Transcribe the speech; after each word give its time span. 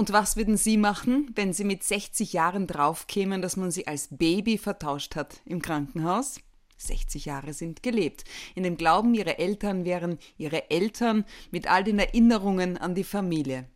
Und 0.00 0.14
was 0.14 0.38
würden 0.38 0.56
Sie 0.56 0.78
machen, 0.78 1.30
wenn 1.34 1.52
Sie 1.52 1.62
mit 1.62 1.84
60 1.84 2.32
Jahren 2.32 2.66
draufkämen, 2.66 3.42
dass 3.42 3.58
man 3.58 3.70
Sie 3.70 3.86
als 3.86 4.08
Baby 4.10 4.56
vertauscht 4.56 5.14
hat 5.14 5.42
im 5.44 5.60
Krankenhaus? 5.60 6.40
60 6.78 7.26
Jahre 7.26 7.52
sind 7.52 7.82
gelebt. 7.82 8.24
In 8.54 8.62
dem 8.62 8.78
Glauben, 8.78 9.12
ihre 9.12 9.38
Eltern 9.38 9.84
wären 9.84 10.16
ihre 10.38 10.70
Eltern 10.70 11.26
mit 11.50 11.70
all 11.70 11.84
den 11.84 11.98
Erinnerungen 11.98 12.78
an 12.78 12.94
die 12.94 13.04
Familie. 13.04 13.66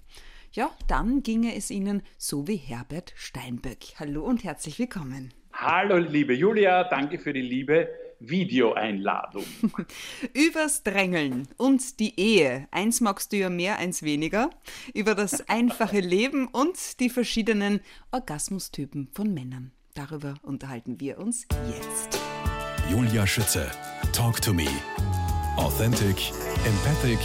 Ja, 0.52 0.70
dann 0.88 1.22
ginge 1.22 1.54
es 1.56 1.70
Ihnen 1.70 2.00
so 2.16 2.48
wie 2.48 2.56
Herbert 2.56 3.12
Steinböck. 3.16 4.00
Hallo 4.00 4.24
und 4.24 4.44
herzlich 4.44 4.78
willkommen. 4.78 5.34
Hallo, 5.52 5.98
liebe 5.98 6.32
Julia, 6.32 6.84
danke 6.84 7.18
für 7.18 7.34
die 7.34 7.42
liebe 7.42 7.90
Videoeinladung. 8.28 9.44
Übers 10.32 10.82
Drängeln 10.82 11.48
und 11.56 12.00
die 12.00 12.18
Ehe. 12.18 12.68
Eins 12.70 13.00
magst 13.00 13.32
du 13.32 13.36
ja 13.36 13.50
mehr, 13.50 13.78
eins 13.78 14.02
weniger. 14.02 14.50
Über 14.92 15.14
das 15.14 15.48
einfache 15.48 16.00
Leben 16.00 16.48
und 16.48 17.00
die 17.00 17.10
verschiedenen 17.10 17.80
Orgasmustypen 18.10 19.08
von 19.12 19.32
Männern. 19.32 19.72
Darüber 19.94 20.34
unterhalten 20.42 21.00
wir 21.00 21.18
uns 21.18 21.46
jetzt. 21.68 22.18
Julia 22.90 23.26
Schütze. 23.26 23.70
Talk 24.12 24.40
to 24.42 24.52
me. 24.52 24.66
Authentic, 25.56 26.32
empathic, 26.66 27.18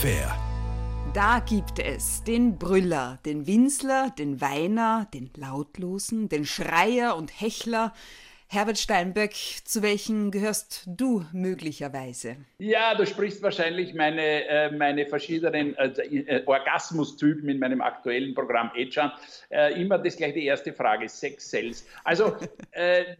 fair. 0.00 0.36
Da 1.14 1.40
gibt 1.40 1.78
es 1.78 2.24
den 2.24 2.58
Brüller, 2.58 3.18
den 3.26 3.46
Winsler, 3.46 4.10
den 4.10 4.40
Weiner, 4.40 5.06
den 5.12 5.30
Lautlosen, 5.36 6.30
den 6.30 6.46
Schreier 6.46 7.16
und 7.16 7.38
Hechler. 7.38 7.92
Herbert 8.52 8.76
Steinböck, 8.76 9.32
zu 9.64 9.80
welchen 9.80 10.30
gehörst 10.30 10.82
du 10.84 11.24
möglicherweise? 11.32 12.36
Ja, 12.58 12.94
du 12.94 13.06
sprichst 13.06 13.42
wahrscheinlich 13.42 13.94
meine, 13.94 14.46
äh, 14.46 14.70
meine 14.70 15.06
verschiedenen 15.06 15.74
äh, 15.78 15.86
äh 15.86 16.42
Orgasmustypen 16.44 17.48
in 17.48 17.58
meinem 17.58 17.80
aktuellen 17.80 18.34
Programm 18.34 18.70
Edge 18.76 19.00
an. 19.00 19.12
Äh, 19.48 19.80
immer 19.80 19.96
das 19.96 20.18
gleich 20.18 20.34
die 20.34 20.44
erste 20.44 20.74
Frage, 20.74 21.08
Sex 21.08 21.48
Cells. 21.48 21.86
Also, 22.04 22.36
äh, 22.72 23.16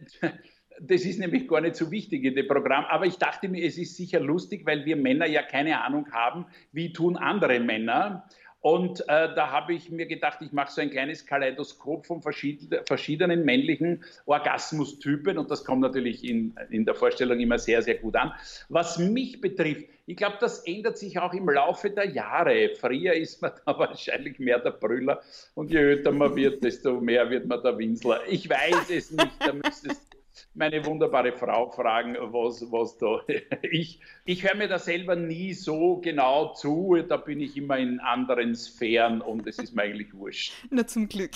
das 0.79 1.01
ist 1.01 1.17
nämlich 1.17 1.47
gar 1.47 1.61
nicht 1.61 1.77
so 1.77 1.89
wichtig 1.89 2.23
in 2.25 2.35
dem 2.35 2.47
Programm. 2.47 2.85
Aber 2.85 3.07
ich 3.07 3.17
dachte 3.17 3.49
mir, 3.49 3.65
es 3.65 3.79
ist 3.79 3.97
sicher 3.97 4.19
lustig, 4.19 4.67
weil 4.67 4.85
wir 4.85 4.95
Männer 4.97 5.25
ja 5.25 5.41
keine 5.41 5.83
Ahnung 5.83 6.11
haben, 6.11 6.45
wie 6.71 6.93
tun 6.93 7.17
andere 7.17 7.59
Männer. 7.59 8.29
Und 8.63 9.01
äh, 9.09 9.35
da 9.35 9.51
habe 9.51 9.73
ich 9.73 9.89
mir 9.89 10.05
gedacht, 10.05 10.37
ich 10.39 10.53
mache 10.53 10.71
so 10.71 10.79
ein 10.79 10.89
kleines 10.89 11.25
Kaleidoskop 11.25 12.05
von 12.05 12.21
verschiedenen, 12.21 12.85
verschiedenen 12.85 13.43
männlichen 13.43 14.05
Orgasmustypen 14.25 15.37
und 15.37 15.51
das 15.51 15.65
kommt 15.65 15.81
natürlich 15.81 16.23
in, 16.23 16.55
in 16.69 16.85
der 16.85 16.95
Vorstellung 16.95 17.41
immer 17.41 17.59
sehr, 17.59 17.81
sehr 17.81 17.95
gut 17.95 18.15
an. 18.15 18.31
Was 18.69 18.97
mich 18.97 19.41
betrifft, 19.41 19.89
ich 20.05 20.15
glaube, 20.15 20.37
das 20.39 20.59
ändert 20.59 20.97
sich 20.97 21.19
auch 21.19 21.33
im 21.33 21.49
Laufe 21.49 21.89
der 21.89 22.07
Jahre. 22.07 22.69
Früher 22.79 23.13
ist 23.15 23.41
man 23.41 23.51
da 23.65 23.77
wahrscheinlich 23.77 24.39
mehr 24.39 24.59
der 24.59 24.71
Brüller 24.71 25.21
und 25.55 25.69
je 25.69 25.79
älter 25.79 26.13
man 26.13 26.33
wird, 26.33 26.63
desto 26.63 27.01
mehr 27.01 27.29
wird 27.29 27.45
man 27.45 27.61
der 27.61 27.77
Winsler. 27.77 28.21
Ich 28.29 28.49
weiß 28.49 28.89
es 28.91 29.11
nicht, 29.11 29.33
da 29.39 29.51
müsstest 29.51 30.12
meine 30.53 30.85
wunderbare 30.85 31.33
Frau 31.33 31.69
fragen, 31.69 32.15
was, 32.19 32.71
was 32.71 32.97
da. 32.97 33.21
Ich, 33.71 33.99
ich 34.25 34.43
höre 34.43 34.55
mir 34.55 34.67
da 34.67 34.77
selber 34.77 35.15
nie 35.15 35.53
so 35.53 35.97
genau 35.97 36.53
zu, 36.53 36.95
da 37.07 37.17
bin 37.17 37.39
ich 37.39 37.57
immer 37.57 37.77
in 37.77 37.99
anderen 37.99 38.55
Sphären 38.55 39.21
und 39.21 39.47
es 39.47 39.57
ist 39.57 39.75
mir 39.75 39.83
eigentlich 39.83 40.13
wurscht. 40.13 40.53
Na 40.69 40.85
zum 40.85 41.07
Glück. 41.07 41.31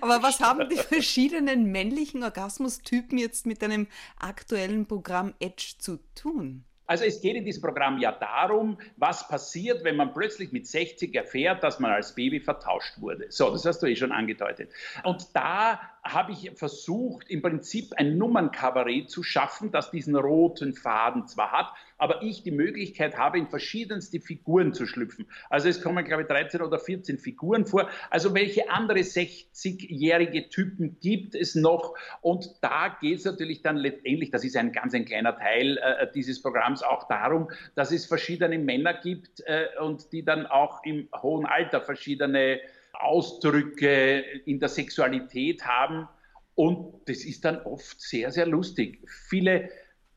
Aber 0.00 0.22
was 0.22 0.40
haben 0.40 0.68
die 0.68 0.76
verschiedenen 0.76 1.72
männlichen 1.72 2.22
Orgasmustypen 2.22 3.18
jetzt 3.18 3.46
mit 3.46 3.62
deinem 3.62 3.88
aktuellen 4.18 4.86
Programm 4.86 5.34
Edge 5.40 5.74
zu 5.78 5.98
tun? 6.14 6.64
Also 6.90 7.04
es 7.04 7.20
geht 7.20 7.36
in 7.36 7.44
diesem 7.44 7.62
Programm 7.62 7.98
ja 7.98 8.10
darum, 8.10 8.76
was 8.96 9.28
passiert, 9.28 9.84
wenn 9.84 9.94
man 9.94 10.12
plötzlich 10.12 10.50
mit 10.50 10.66
60 10.66 11.14
erfährt, 11.14 11.62
dass 11.62 11.78
man 11.78 11.92
als 11.92 12.16
Baby 12.16 12.40
vertauscht 12.40 13.00
wurde. 13.00 13.26
So, 13.28 13.48
das 13.48 13.64
hast 13.64 13.80
du 13.80 13.86
eh 13.86 13.94
schon 13.94 14.10
angedeutet. 14.10 14.72
Und 15.04 15.28
da 15.36 15.80
habe 16.02 16.32
ich 16.32 16.50
versucht, 16.56 17.30
im 17.30 17.42
Prinzip 17.42 17.92
ein 17.96 18.18
Nummernkabarett 18.18 19.08
zu 19.08 19.22
schaffen, 19.22 19.70
das 19.70 19.92
diesen 19.92 20.16
roten 20.16 20.74
Faden 20.74 21.28
zwar 21.28 21.52
hat, 21.52 21.72
aber 22.00 22.22
ich 22.22 22.42
die 22.42 22.50
Möglichkeit 22.50 23.16
habe, 23.18 23.38
in 23.38 23.46
verschiedenste 23.46 24.20
Figuren 24.20 24.72
zu 24.72 24.86
schlüpfen. 24.86 25.26
Also 25.50 25.68
es 25.68 25.82
kommen, 25.82 26.04
glaube 26.04 26.22
ich, 26.22 26.28
13 26.28 26.62
oder 26.62 26.78
14 26.78 27.18
Figuren 27.18 27.66
vor. 27.66 27.88
Also 28.08 28.34
welche 28.34 28.70
andere 28.70 29.00
60-jährige 29.00 30.48
Typen 30.48 30.98
gibt 31.00 31.34
es 31.34 31.54
noch? 31.54 31.94
Und 32.22 32.50
da 32.62 32.96
geht 33.00 33.18
es 33.18 33.24
natürlich 33.26 33.62
dann 33.62 33.76
letztendlich, 33.76 34.30
das 34.30 34.44
ist 34.44 34.56
ein 34.56 34.72
ganz 34.72 34.94
ein 34.94 35.04
kleiner 35.04 35.36
Teil 35.36 35.76
äh, 35.76 36.06
dieses 36.14 36.40
Programms, 36.40 36.82
auch 36.82 37.06
darum, 37.06 37.50
dass 37.74 37.92
es 37.92 38.06
verschiedene 38.06 38.58
Männer 38.58 38.94
gibt 38.94 39.42
äh, 39.46 39.66
und 39.80 40.10
die 40.12 40.24
dann 40.24 40.46
auch 40.46 40.82
im 40.84 41.08
hohen 41.20 41.44
Alter 41.44 41.82
verschiedene 41.82 42.60
Ausdrücke 42.94 44.20
in 44.46 44.58
der 44.58 44.70
Sexualität 44.70 45.66
haben. 45.66 46.08
Und 46.54 46.94
das 47.06 47.24
ist 47.24 47.44
dann 47.44 47.60
oft 47.62 48.00
sehr, 48.00 48.30
sehr 48.30 48.46
lustig. 48.46 49.00
Viele 49.28 49.70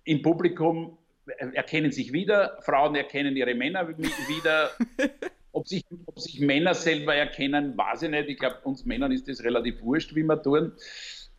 im 0.05 0.21
Publikum 0.21 0.97
erkennen 1.25 1.91
sich 1.91 2.13
wieder, 2.13 2.57
Frauen 2.61 2.95
erkennen 2.95 3.35
ihre 3.35 3.55
Männer 3.55 3.87
wieder. 3.87 4.71
Ob 5.55 5.67
sich, 5.67 5.85
ob 6.07 6.19
sich 6.19 6.39
Männer 6.39 6.73
selber 6.73 7.13
erkennen, 7.13 7.77
weiß 7.77 8.01
ich 8.01 8.09
nicht. 8.09 8.27
Ich 8.27 8.39
glaube, 8.39 8.57
uns 8.63 8.85
Männern 8.85 9.11
ist 9.11 9.27
das 9.27 9.43
relativ 9.43 9.83
wurscht, 9.83 10.15
wie 10.15 10.23
wir 10.23 10.41
tun. 10.41 10.73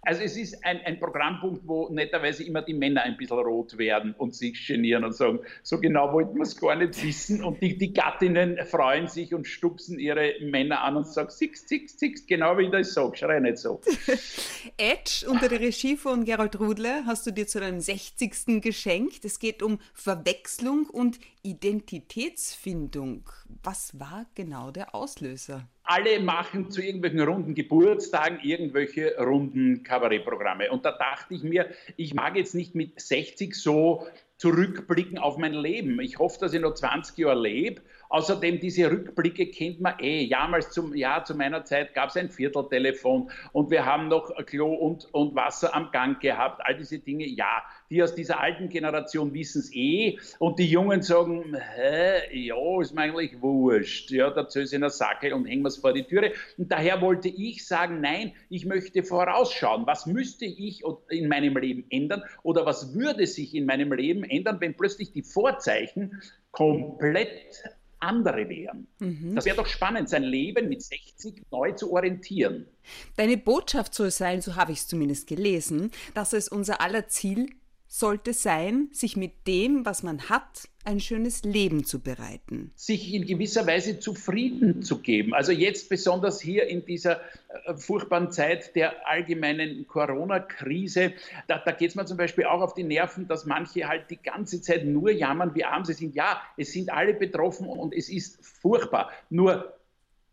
Also 0.05 0.23
es 0.23 0.37
ist 0.37 0.65
ein, 0.65 0.81
ein 0.85 0.99
Programmpunkt, 0.99 1.67
wo 1.67 1.89
netterweise 1.89 2.45
immer 2.45 2.63
die 2.63 2.75
Männer 2.75 3.03
ein 3.03 3.17
bisschen 3.17 3.39
rot 3.39 3.79
werden 3.79 4.15
und 4.17 4.35
sich 4.35 4.67
genieren 4.67 5.05
und 5.05 5.15
sagen, 5.15 5.41
so 5.63 5.81
genau 5.81 6.13
wollten 6.13 6.37
wir 6.37 6.43
es 6.43 6.59
gar 6.59 6.77
nicht 6.77 7.03
wissen. 7.03 7.43
Und 7.43 7.61
die, 7.61 7.77
die 7.77 7.93
Gattinnen 7.93 8.59
freuen 8.67 9.09
sich 9.09 9.35
und 9.35 9.47
stupsen 9.47 9.99
ihre 9.99 10.35
Männer 10.41 10.83
an 10.83 10.97
und 10.97 11.07
sagen, 11.07 11.31
six, 11.31 11.69
six, 11.69 11.99
six, 11.99 12.27
genau 12.27 12.59
wie 12.59 12.65
ich 12.65 12.71
das 12.71 12.95
sage, 12.95 13.17
schrei 13.17 13.41
nicht 13.41 13.59
so. 13.59 13.81
Edge 14.77 15.27
unter 15.29 15.49
der 15.49 15.61
Regie 15.61 15.97
von 15.97 16.25
Gerald 16.25 16.59
Rudle 16.59 17.05
hast 17.07 17.27
du 17.27 17.31
dir 17.31 17.47
zu 17.47 17.61
deinem 17.61 17.81
60. 17.81 18.61
geschenkt. 18.63 19.25
Es 19.25 19.39
geht 19.39 19.63
um 19.63 19.79
Verwechslung 19.93 20.87
und 20.91 21.19
Identitätsfindung. 21.45 23.31
Was 23.63 23.99
war 24.01 24.27
genau 24.35 24.71
der 24.71 24.95
Auslöser? 24.95 25.69
alle 25.85 26.19
machen 26.19 26.71
zu 26.71 26.83
irgendwelchen 26.83 27.21
runden 27.21 27.55
Geburtstagen 27.55 28.41
irgendwelche 28.43 29.17
runden 29.19 29.83
Kabarettprogramme. 29.83 30.71
Und 30.73 30.85
da 30.85 30.93
dachte 30.93 31.35
ich 31.35 31.43
mir, 31.43 31.69
ich 31.97 32.15
mag 32.15 32.37
jetzt 32.37 32.55
nicht 32.55 32.75
mit 32.75 32.99
60 32.99 33.55
so 33.55 34.07
zurückblicken 34.39 35.19
auf 35.19 35.37
mein 35.37 35.53
Leben. 35.53 36.01
Ich 36.01 36.19
hoffe, 36.19 36.39
dass 36.41 36.55
ich 36.55 36.61
noch 36.61 36.75
20 36.75 37.19
Jahre 37.19 37.41
lebe 37.41 37.83
Außerdem, 38.15 38.61
diese 38.61 38.89
Rückblicke 38.89 39.49
kennt 39.49 39.81
man 39.81 39.99
eh. 39.99 40.29
Damals 40.29 40.71
zum, 40.71 40.95
ja, 40.95 41.25
zu 41.25 41.35
meiner 41.35 41.65
Zeit 41.65 41.95
gab 41.95 42.11
es 42.11 42.17
ein 42.17 42.31
Vierteltelefon 42.31 43.29
und 43.51 43.73
wir 43.73 43.85
haben 43.85 44.07
noch 44.07 44.31
Klo 44.47 44.73
und, 44.73 45.13
und 45.13 45.35
Wasser 45.35 45.75
am 45.75 45.91
Gang 45.91 46.21
gehabt. 46.21 46.61
All 46.65 46.77
diese 46.77 47.01
Dinge, 47.01 47.27
ja, 47.27 47.65
die 47.91 48.01
aus 48.05 48.15
dieser 48.15 48.39
alten 48.39 48.69
Generation 48.69 49.35
wissen 49.35 49.59
es 49.63 49.75
eh. 49.75 50.17
Und 50.39 50.61
die 50.61 50.71
Jungen 50.71 51.03
sagen, 51.03 51.57
hä, 51.57 52.47
ja, 52.47 52.81
ist 52.81 52.95
mir 52.95 53.01
eigentlich 53.01 53.43
wurscht. 53.43 54.13
Ja, 54.13 54.31
der 54.31 54.91
Sacke 54.91 55.35
und 55.35 55.47
hängen 55.47 55.63
wir 55.63 55.69
es 55.69 55.79
vor 55.79 55.93
die 55.93 56.05
Türe. 56.05 56.35
Und 56.57 56.71
daher 56.71 57.01
wollte 57.01 57.29
ich 57.29 57.67
sagen, 57.67 58.01
nein, 58.01 58.33
ich 58.49 58.65
möchte 58.65 59.03
vorausschauen. 59.03 59.89
Was 59.89 60.07
müsste 60.07 60.45
ich 60.45 60.85
in 61.09 61.27
meinem 61.27 61.57
Leben 61.57 61.85
ändern 61.91 62.23
oder 62.45 62.65
was 62.65 62.95
würde 62.95 63.27
sich 63.27 63.57
in 63.57 63.67
meinem 63.67 63.93
Leben 63.93 64.23
ändern, 64.23 64.61
wenn 64.61 64.77
plötzlich 64.77 65.11
die 65.11 65.25
Vorzeichen 65.25 66.23
komplett 66.53 67.75
andere 68.05 68.49
wären. 68.49 68.87
Mhm. 68.99 69.35
Das 69.35 69.45
wäre 69.45 69.57
doch 69.57 69.67
spannend, 69.67 70.09
sein 70.09 70.23
Leben 70.23 70.69
mit 70.69 70.83
60 70.83 71.43
neu 71.51 71.73
zu 71.73 71.93
orientieren. 71.93 72.67
Deine 73.17 73.37
Botschaft 73.37 73.95
soll 73.95 74.11
sein, 74.11 74.43
so 74.43 74.57
habe 74.57 74.73
ich 74.73 74.79
es 74.79 74.87
zumindest 74.87 75.27
gelesen, 75.27 75.91
dass 76.15 76.33
es 76.33 76.49
unser 76.49 76.81
aller 76.81 77.09
Ziel 77.09 77.49
sollte 77.87 78.33
sein, 78.33 78.89
sich 78.93 79.17
mit 79.17 79.47
dem, 79.47 79.87
was 79.87 80.03
man 80.03 80.29
hat, 80.29 80.69
ein 80.85 81.01
schönes 81.01 81.45
Leben 81.45 81.85
zu 81.85 82.01
bereiten. 82.01 82.73
Sich 82.75 83.15
in 83.15 83.27
gewisser 83.27 83.67
Weise 83.67 83.99
zufrieden 83.99 84.83
zu 84.83 84.99
geben. 84.99 85.33
Also 85.33 85.53
jetzt 85.53 85.89
besonders 85.89 86.41
hier 86.41 86.67
in 86.67 86.85
dieser 86.85 87.21
äh, 87.67 87.75
furchtbaren 87.75 88.31
Zeit 88.31 88.77
der 88.77 89.09
allgemeinen 89.09 89.87
Corona-Krise, 89.87 91.13
da, 91.47 91.59
da 91.59 91.73
geht 91.73 91.91
es 91.91 91.95
mir 91.95 92.05
zum 92.05 92.17
Beispiel 92.17 92.45
auch 92.45 92.61
auf 92.61 92.75
die 92.75 92.85
Nerven, 92.85 93.29
dass 93.29 93.47
manche 93.47 93.89
halt 93.89 94.11
die 94.11 94.21
ganze 94.23 94.61
Zeit 94.61 94.85
nur 94.85 95.11
jammern, 95.11 95.55
wie 95.55 95.65
arm 95.65 95.85
sie 95.85 95.95
sind. 95.95 96.15
Ja, 96.15 96.43
es 96.57 96.73
sind 96.73 96.91
alle 96.91 97.15
betroffen 97.15 97.67
und 97.67 97.95
es 97.95 98.09
ist 98.09 98.45
furchtbar. 98.45 99.11
Nur 99.31 99.75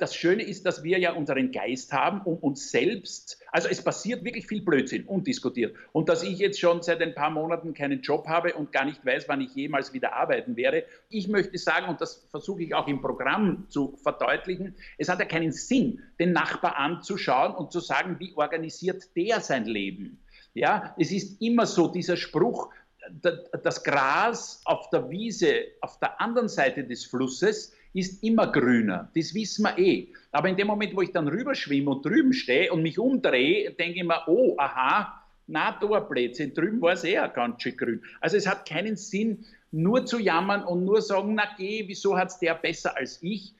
das 0.01 0.15
Schöne 0.15 0.41
ist, 0.41 0.65
dass 0.65 0.83
wir 0.83 0.97
ja 0.97 1.13
unseren 1.13 1.51
Geist 1.51 1.93
haben, 1.93 2.21
um 2.21 2.37
uns 2.37 2.71
selbst, 2.71 3.39
also 3.51 3.67
es 3.67 3.83
passiert 3.83 4.23
wirklich 4.23 4.47
viel 4.47 4.63
Blödsinn, 4.63 5.05
undiskutiert. 5.05 5.75
Und 5.91 6.09
dass 6.09 6.23
ich 6.23 6.39
jetzt 6.39 6.59
schon 6.59 6.81
seit 6.81 7.01
ein 7.01 7.13
paar 7.13 7.29
Monaten 7.29 7.75
keinen 7.75 8.01
Job 8.01 8.27
habe 8.27 8.55
und 8.55 8.71
gar 8.71 8.85
nicht 8.85 9.05
weiß, 9.05 9.25
wann 9.27 9.41
ich 9.41 9.53
jemals 9.53 9.93
wieder 9.93 10.13
arbeiten 10.13 10.55
werde. 10.55 10.85
Ich 11.09 11.27
möchte 11.27 11.55
sagen, 11.59 11.87
und 11.87 12.01
das 12.01 12.25
versuche 12.31 12.63
ich 12.63 12.73
auch 12.73 12.87
im 12.87 12.99
Programm 12.99 13.67
zu 13.69 13.95
verdeutlichen, 13.97 14.75
es 14.97 15.07
hat 15.07 15.19
ja 15.19 15.25
keinen 15.25 15.51
Sinn, 15.51 16.01
den 16.19 16.33
Nachbar 16.33 16.77
anzuschauen 16.77 17.53
und 17.53 17.71
zu 17.71 17.79
sagen, 17.79 18.15
wie 18.19 18.33
organisiert 18.35 19.15
der 19.15 19.39
sein 19.39 19.65
Leben. 19.65 20.19
Ja, 20.55 20.95
es 20.97 21.11
ist 21.11 21.39
immer 21.41 21.67
so 21.67 21.87
dieser 21.87 22.17
Spruch, 22.17 22.69
das 23.63 23.83
Gras 23.83 24.61
auf 24.65 24.89
der 24.89 25.09
Wiese 25.09 25.53
auf 25.81 25.99
der 25.99 26.19
anderen 26.19 26.49
Seite 26.49 26.83
des 26.83 27.05
Flusses 27.05 27.73
ist 27.93 28.23
immer 28.23 28.47
grüner. 28.47 29.09
Das 29.15 29.33
wissen 29.33 29.63
wir 29.63 29.77
eh. 29.77 30.07
Aber 30.31 30.47
in 30.49 30.55
dem 30.55 30.67
Moment, 30.67 30.95
wo 30.95 31.01
ich 31.01 31.11
dann 31.11 31.27
rüberschwimme 31.27 31.91
und 31.91 32.05
drüben 32.05 32.33
stehe 32.33 32.71
und 32.71 32.83
mich 32.83 32.97
umdrehe, 32.97 33.71
denke 33.71 33.99
ich 33.99 34.03
mir, 34.03 34.23
oh, 34.27 34.55
aha, 34.57 35.21
na, 35.47 35.77
da 35.79 35.87
ein 35.87 36.07
Blödsinn, 36.07 36.53
drüben 36.53 36.81
war 36.81 36.93
es 36.93 37.03
eher 37.03 37.27
ganz 37.27 37.61
schön 37.61 37.75
grün. 37.75 38.03
Also 38.21 38.37
es 38.37 38.47
hat 38.47 38.67
keinen 38.67 38.95
Sinn, 38.95 39.45
nur 39.71 40.05
zu 40.05 40.19
jammern 40.19 40.63
und 40.63 40.85
nur 40.85 41.01
sagen, 41.01 41.35
na 41.35 41.43
geh, 41.57 41.83
wieso 41.87 42.17
hat 42.17 42.29
es 42.29 42.39
der 42.39 42.55
besser 42.55 42.95
als 42.97 43.21
ich? 43.21 43.53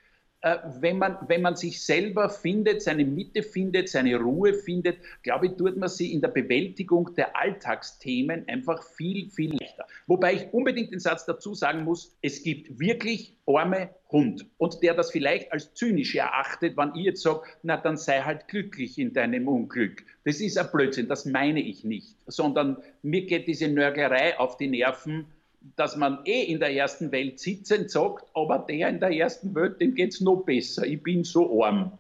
Äh, 0.43 0.57
wenn, 0.79 0.97
man, 0.97 1.17
wenn 1.27 1.43
man 1.43 1.55
sich 1.55 1.83
selber 1.83 2.29
findet, 2.29 2.81
seine 2.81 3.05
Mitte 3.05 3.43
findet, 3.43 3.89
seine 3.89 4.17
Ruhe 4.17 4.55
findet, 4.55 4.97
glaube 5.21 5.47
ich, 5.47 5.51
tut 5.53 5.77
man 5.77 5.87
sie 5.87 6.11
in 6.13 6.21
der 6.21 6.29
Bewältigung 6.29 7.13
der 7.15 7.37
Alltagsthemen 7.37 8.47
einfach 8.47 8.83
viel, 8.83 9.29
viel 9.29 9.55
leichter. 9.55 9.85
Wobei 10.07 10.33
ich 10.33 10.53
unbedingt 10.53 10.91
den 10.91 10.99
Satz 10.99 11.25
dazu 11.25 11.53
sagen 11.53 11.83
muss, 11.83 12.17
es 12.23 12.41
gibt 12.41 12.79
wirklich 12.79 13.37
arme 13.45 13.91
Hund. 14.11 14.47
Und 14.57 14.81
der 14.81 14.95
das 14.95 15.11
vielleicht 15.11 15.51
als 15.51 15.75
zynisch 15.75 16.15
erachtet, 16.15 16.75
wenn 16.75 16.95
ich 16.95 17.05
jetzt 17.05 17.21
sage, 17.21 17.41
na 17.61 17.77
dann 17.77 17.97
sei 17.97 18.21
halt 18.21 18.47
glücklich 18.47 18.97
in 18.97 19.13
deinem 19.13 19.47
Unglück. 19.47 20.03
Das 20.25 20.41
ist 20.41 20.57
ein 20.57 20.67
Blödsinn, 20.71 21.07
das 21.07 21.25
meine 21.25 21.61
ich 21.61 21.83
nicht, 21.83 22.15
sondern 22.25 22.77
mir 23.03 23.27
geht 23.27 23.47
diese 23.47 23.67
Nörgerei 23.67 24.39
auf 24.39 24.57
die 24.57 24.67
Nerven, 24.67 25.27
dass 25.75 25.95
man 25.95 26.19
eh 26.25 26.43
in 26.43 26.59
der 26.59 26.73
ersten 26.73 27.11
Welt 27.11 27.39
sitzend 27.39 27.91
sagt, 27.91 28.25
aber 28.33 28.59
der 28.59 28.89
in 28.89 28.99
der 28.99 29.11
ersten 29.11 29.53
Welt, 29.55 29.79
dem 29.79 29.95
geht 29.95 30.13
es 30.13 30.21
noch 30.21 30.43
besser. 30.43 30.85
Ich 30.85 31.01
bin 31.01 31.23
so 31.23 31.63
arm. 31.63 31.97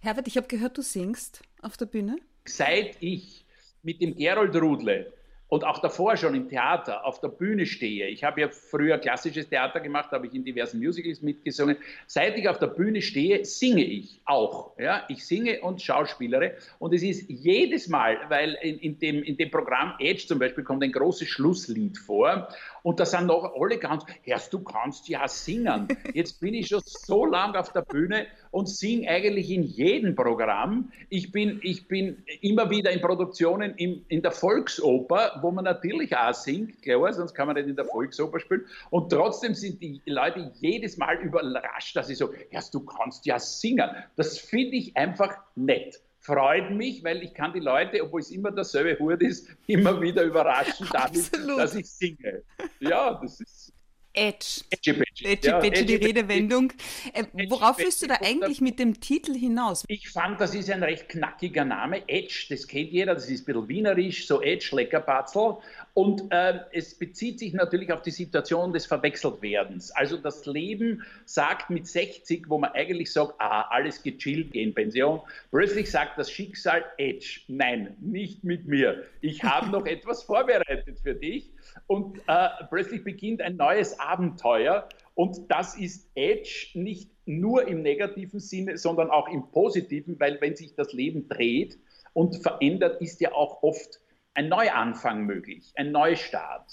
Herbert, 0.00 0.28
ich 0.28 0.36
habe 0.36 0.46
gehört, 0.46 0.76
du 0.76 0.82
singst 0.82 1.42
auf 1.62 1.76
der 1.76 1.86
Bühne. 1.86 2.16
Seit 2.44 2.96
ich 3.00 3.44
mit 3.82 4.00
dem 4.00 4.14
Gerold 4.16 4.54
Rudle 4.56 5.12
und 5.48 5.64
auch 5.64 5.78
davor 5.78 6.16
schon 6.16 6.34
im 6.34 6.48
Theater 6.48 7.06
auf 7.06 7.20
der 7.20 7.28
Bühne 7.28 7.64
stehe. 7.64 8.08
Ich 8.08 8.22
habe 8.22 8.42
ja 8.42 8.48
früher 8.48 8.98
klassisches 8.98 9.48
Theater 9.48 9.80
gemacht, 9.80 10.10
habe 10.12 10.26
ich 10.26 10.34
in 10.34 10.44
diversen 10.44 10.78
Musicals 10.78 11.22
mitgesungen. 11.22 11.76
Seit 12.06 12.36
ich 12.36 12.48
auf 12.48 12.58
der 12.58 12.66
Bühne 12.68 13.00
stehe, 13.00 13.44
singe 13.44 13.84
ich 13.84 14.20
auch. 14.26 14.78
Ja? 14.78 15.04
Ich 15.08 15.26
singe 15.26 15.60
und 15.62 15.80
schauspielere. 15.80 16.56
Und 16.78 16.92
es 16.92 17.02
ist 17.02 17.28
jedes 17.30 17.88
Mal, 17.88 18.18
weil 18.28 18.58
in, 18.62 18.78
in, 18.78 18.98
dem, 18.98 19.22
in 19.22 19.36
dem 19.38 19.50
Programm 19.50 19.94
Edge 19.98 20.26
zum 20.26 20.38
Beispiel 20.38 20.64
kommt 20.64 20.84
ein 20.84 20.92
großes 20.92 21.28
Schlusslied 21.28 21.96
vor. 21.96 22.48
Und 22.88 22.98
da 22.98 23.04
sind 23.04 23.26
noch 23.26 23.54
alle 23.54 23.76
ganz, 23.76 24.02
Herrst, 24.22 24.50
du 24.50 24.60
kannst 24.60 25.10
ja 25.10 25.28
singen. 25.28 25.88
Jetzt 26.14 26.40
bin 26.40 26.54
ich 26.54 26.68
schon 26.68 26.80
so 26.86 27.26
lange 27.26 27.60
auf 27.60 27.70
der 27.70 27.82
Bühne 27.82 28.26
und 28.50 28.66
singe 28.66 29.06
eigentlich 29.10 29.50
in 29.50 29.62
jedem 29.62 30.14
Programm. 30.14 30.90
Ich 31.10 31.30
bin, 31.30 31.60
ich 31.62 31.86
bin 31.86 32.24
immer 32.40 32.70
wieder 32.70 32.90
in 32.90 33.02
Produktionen 33.02 33.74
in, 33.74 34.06
in 34.08 34.22
der 34.22 34.32
Volksoper, 34.32 35.38
wo 35.42 35.50
man 35.50 35.66
natürlich 35.66 36.16
auch 36.16 36.32
singt, 36.32 36.80
klar, 36.80 37.12
sonst 37.12 37.34
kann 37.34 37.48
man 37.48 37.56
nicht 37.56 37.68
in 37.68 37.76
der 37.76 37.84
Volksoper 37.84 38.40
spielen. 38.40 38.64
Und 38.88 39.12
trotzdem 39.12 39.52
sind 39.52 39.82
die 39.82 40.00
Leute 40.06 40.50
jedes 40.54 40.96
Mal 40.96 41.18
überrascht, 41.18 41.94
dass 41.94 42.08
ich 42.08 42.16
so, 42.16 42.32
Herrst, 42.48 42.72
du 42.72 42.80
kannst 42.80 43.26
ja 43.26 43.38
singen. 43.38 43.90
Das 44.16 44.38
finde 44.38 44.76
ich 44.76 44.96
einfach 44.96 45.36
nett 45.56 46.00
freut 46.28 46.70
mich, 46.70 47.02
weil 47.02 47.22
ich 47.22 47.32
kann 47.32 47.54
die 47.54 47.60
Leute, 47.60 48.02
obwohl 48.04 48.20
es 48.20 48.30
immer 48.30 48.50
derselbe 48.50 48.98
Hut 48.98 49.22
ist, 49.22 49.48
immer 49.66 49.98
wieder 50.00 50.22
überraschen 50.22 50.86
damit, 50.92 51.30
dass 51.58 51.74
ich 51.74 51.90
singe. 51.90 52.42
Ja, 52.80 53.18
das 53.20 53.40
ist 53.40 53.72
Edge. 54.18 54.62
Edge, 54.70 55.04
Edge, 55.22 55.48
ja, 55.48 55.62
Edge 55.62 55.84
die 55.84 55.94
Redewendung. 55.94 56.72
Äh, 57.12 57.24
worauf 57.48 57.78
willst 57.78 58.02
du 58.02 58.08
da 58.08 58.16
eigentlich 58.20 58.60
mit 58.60 58.78
dem 58.78 59.00
Titel 59.00 59.32
hinaus? 59.32 59.84
Ich 59.86 60.08
fand, 60.08 60.40
das 60.40 60.54
ist 60.54 60.70
ein 60.70 60.82
recht 60.82 61.08
knackiger 61.08 61.64
Name. 61.64 62.02
Edge, 62.08 62.46
das 62.50 62.66
kennt 62.66 62.90
jeder, 62.90 63.14
das 63.14 63.28
ist 63.28 63.42
ein 63.42 63.44
bisschen 63.44 63.68
wienerisch, 63.68 64.26
so 64.26 64.42
Edge, 64.42 64.70
Leckerpatzel. 64.72 65.58
Und 65.94 66.32
äh, 66.32 66.60
es 66.72 66.94
bezieht 66.96 67.38
sich 67.38 67.52
natürlich 67.52 67.92
auf 67.92 68.02
die 68.02 68.10
Situation 68.10 68.72
des 68.72 68.86
Verwechseltwerdens. 68.86 69.92
Also 69.92 70.16
das 70.16 70.46
Leben 70.46 71.04
sagt 71.24 71.70
mit 71.70 71.86
60, 71.86 72.48
wo 72.48 72.58
man 72.58 72.72
eigentlich 72.72 73.12
sagt, 73.12 73.34
ah, 73.38 73.62
alles 73.70 74.02
gechillt, 74.02 74.52
geh 74.52 74.62
in 74.62 74.74
Pension. 74.74 75.20
Plötzlich 75.50 75.90
sagt 75.90 76.18
das 76.18 76.30
Schicksal, 76.30 76.84
Edge, 76.98 77.40
nein, 77.46 77.96
nicht 78.00 78.42
mit 78.42 78.66
mir. 78.66 79.04
Ich 79.20 79.44
habe 79.44 79.70
noch 79.70 79.86
etwas 79.86 80.24
vorbereitet 80.24 80.98
für 81.00 81.14
dich 81.14 81.50
und 81.86 82.18
äh, 82.26 82.48
plötzlich 82.70 83.04
beginnt 83.04 83.40
ein 83.42 83.56
neues 83.56 83.98
Abenteuer. 83.98 84.88
Und 85.14 85.50
das 85.50 85.76
ist 85.76 86.10
Edge 86.14 86.68
nicht 86.74 87.10
nur 87.26 87.66
im 87.66 87.82
negativen 87.82 88.40
Sinne, 88.40 88.78
sondern 88.78 89.10
auch 89.10 89.28
im 89.28 89.50
positiven, 89.50 90.18
weil 90.20 90.40
wenn 90.40 90.56
sich 90.56 90.74
das 90.74 90.92
Leben 90.92 91.28
dreht 91.28 91.78
und 92.12 92.36
verändert, 92.36 93.00
ist 93.00 93.20
ja 93.20 93.32
auch 93.32 93.62
oft 93.62 94.00
ein 94.34 94.48
Neuanfang 94.48 95.24
möglich, 95.24 95.72
ein 95.76 95.90
Neustart. 95.90 96.70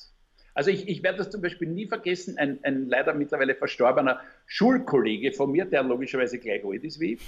Also 0.53 0.71
ich, 0.71 0.87
ich 0.87 1.03
werde 1.03 1.17
das 1.17 1.31
zum 1.31 1.41
Beispiel 1.41 1.67
nie 1.67 1.85
vergessen, 1.85 2.37
ein, 2.37 2.59
ein, 2.63 2.87
leider 2.87 3.13
mittlerweile 3.13 3.55
verstorbener 3.55 4.21
Schulkollege 4.45 5.33
von 5.33 5.51
mir, 5.51 5.65
der 5.65 5.83
logischerweise 5.83 6.39
gleich 6.39 6.63
alt 6.63 6.83
ist 6.85 6.99
wie 7.01 7.15
ich, 7.15 7.21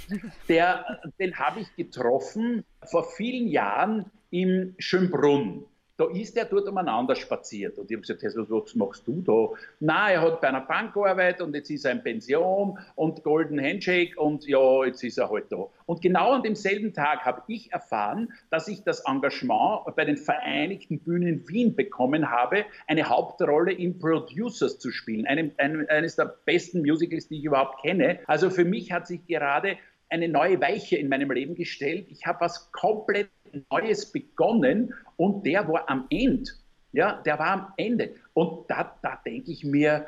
der, 0.47 1.01
den 1.19 1.37
habe 1.37 1.59
ich 1.59 1.75
getroffen 1.75 2.63
vor 2.85 3.03
vielen 3.03 3.49
Jahren 3.49 4.09
im 4.29 4.75
Schönbrunn 4.77 5.65
da 5.97 6.05
ist 6.05 6.37
er 6.37 6.45
dort 6.45 6.67
umeinander 6.67 7.15
spaziert. 7.15 7.77
Und 7.77 7.89
ich 7.89 7.97
habe 7.97 8.17
gesagt, 8.17 8.49
was 8.49 8.75
machst 8.75 9.07
du 9.07 9.21
da? 9.21 9.59
Na, 9.79 10.11
er 10.11 10.21
hat 10.21 10.41
bei 10.41 10.47
einer 10.47 10.61
Bank 10.61 10.93
gearbeitet 10.93 11.41
und 11.41 11.55
jetzt 11.55 11.69
ist 11.69 11.85
er 11.85 11.91
in 11.91 12.03
Pension 12.03 12.77
und 12.95 13.23
Golden 13.23 13.59
Handshake 13.59 14.19
und 14.19 14.45
ja, 14.45 14.85
jetzt 14.85 15.03
ist 15.03 15.17
er 15.17 15.29
halt 15.29 15.51
da. 15.51 15.67
Und 15.85 16.01
genau 16.01 16.33
an 16.33 16.43
demselben 16.43 16.93
Tag 16.93 17.25
habe 17.25 17.41
ich 17.47 17.71
erfahren, 17.71 18.31
dass 18.51 18.67
ich 18.67 18.83
das 18.83 19.03
Engagement 19.05 19.95
bei 19.95 20.05
den 20.05 20.17
Vereinigten 20.17 20.99
Bühnen 20.99 21.47
Wien 21.47 21.75
bekommen 21.75 22.29
habe, 22.29 22.65
eine 22.87 23.09
Hauptrolle 23.09 23.71
in 23.71 23.97
Producers 23.97 24.77
zu 24.77 24.91
spielen, 24.91 25.25
einem, 25.25 25.51
einem, 25.57 25.85
eines 25.89 26.15
der 26.15 26.35
besten 26.45 26.81
Musicals, 26.81 27.27
die 27.27 27.39
ich 27.39 27.45
überhaupt 27.45 27.81
kenne. 27.81 28.19
Also 28.27 28.49
für 28.49 28.65
mich 28.65 28.91
hat 28.91 29.07
sich 29.07 29.25
gerade 29.25 29.77
eine 30.09 30.29
neue 30.29 30.61
Weiche 30.61 30.97
in 30.97 31.09
meinem 31.09 31.31
Leben 31.31 31.55
gestellt. 31.55 32.07
Ich 32.09 32.25
habe 32.25 32.41
was 32.41 32.71
komplett 32.71 33.29
Neues 33.69 34.11
begonnen 34.11 34.93
und 35.15 35.45
der 35.45 35.67
war 35.67 35.89
am 35.89 36.05
Ende. 36.09 36.51
Ja, 36.91 37.21
der 37.21 37.37
war 37.37 37.47
am 37.47 37.73
Ende. 37.77 38.15
Und 38.33 38.69
da, 38.69 38.97
da 39.01 39.19
denke 39.25 39.51
ich 39.51 39.63
mir, 39.63 40.07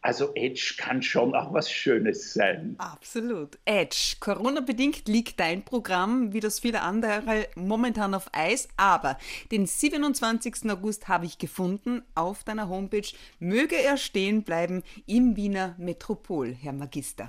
also 0.00 0.32
Edge 0.34 0.74
kann 0.78 1.02
schon 1.02 1.34
auch 1.34 1.52
was 1.52 1.70
Schönes 1.70 2.32
sein. 2.32 2.76
Absolut. 2.78 3.58
Edge. 3.64 4.16
Corona-bedingt 4.20 5.08
liegt 5.08 5.40
dein 5.40 5.64
Programm, 5.64 6.32
wie 6.32 6.40
das 6.40 6.60
viele 6.60 6.82
andere, 6.82 7.48
momentan 7.54 8.14
auf 8.14 8.28
Eis. 8.32 8.68
Aber 8.76 9.18
den 9.50 9.66
27. 9.66 10.70
August 10.70 11.08
habe 11.08 11.26
ich 11.26 11.38
gefunden 11.38 12.02
auf 12.14 12.44
deiner 12.44 12.68
Homepage. 12.68 13.08
Möge 13.38 13.76
er 13.76 13.96
stehen 13.96 14.42
bleiben 14.42 14.82
im 15.06 15.36
Wiener 15.36 15.74
Metropol, 15.78 16.54
Herr 16.54 16.72
Magister. 16.72 17.28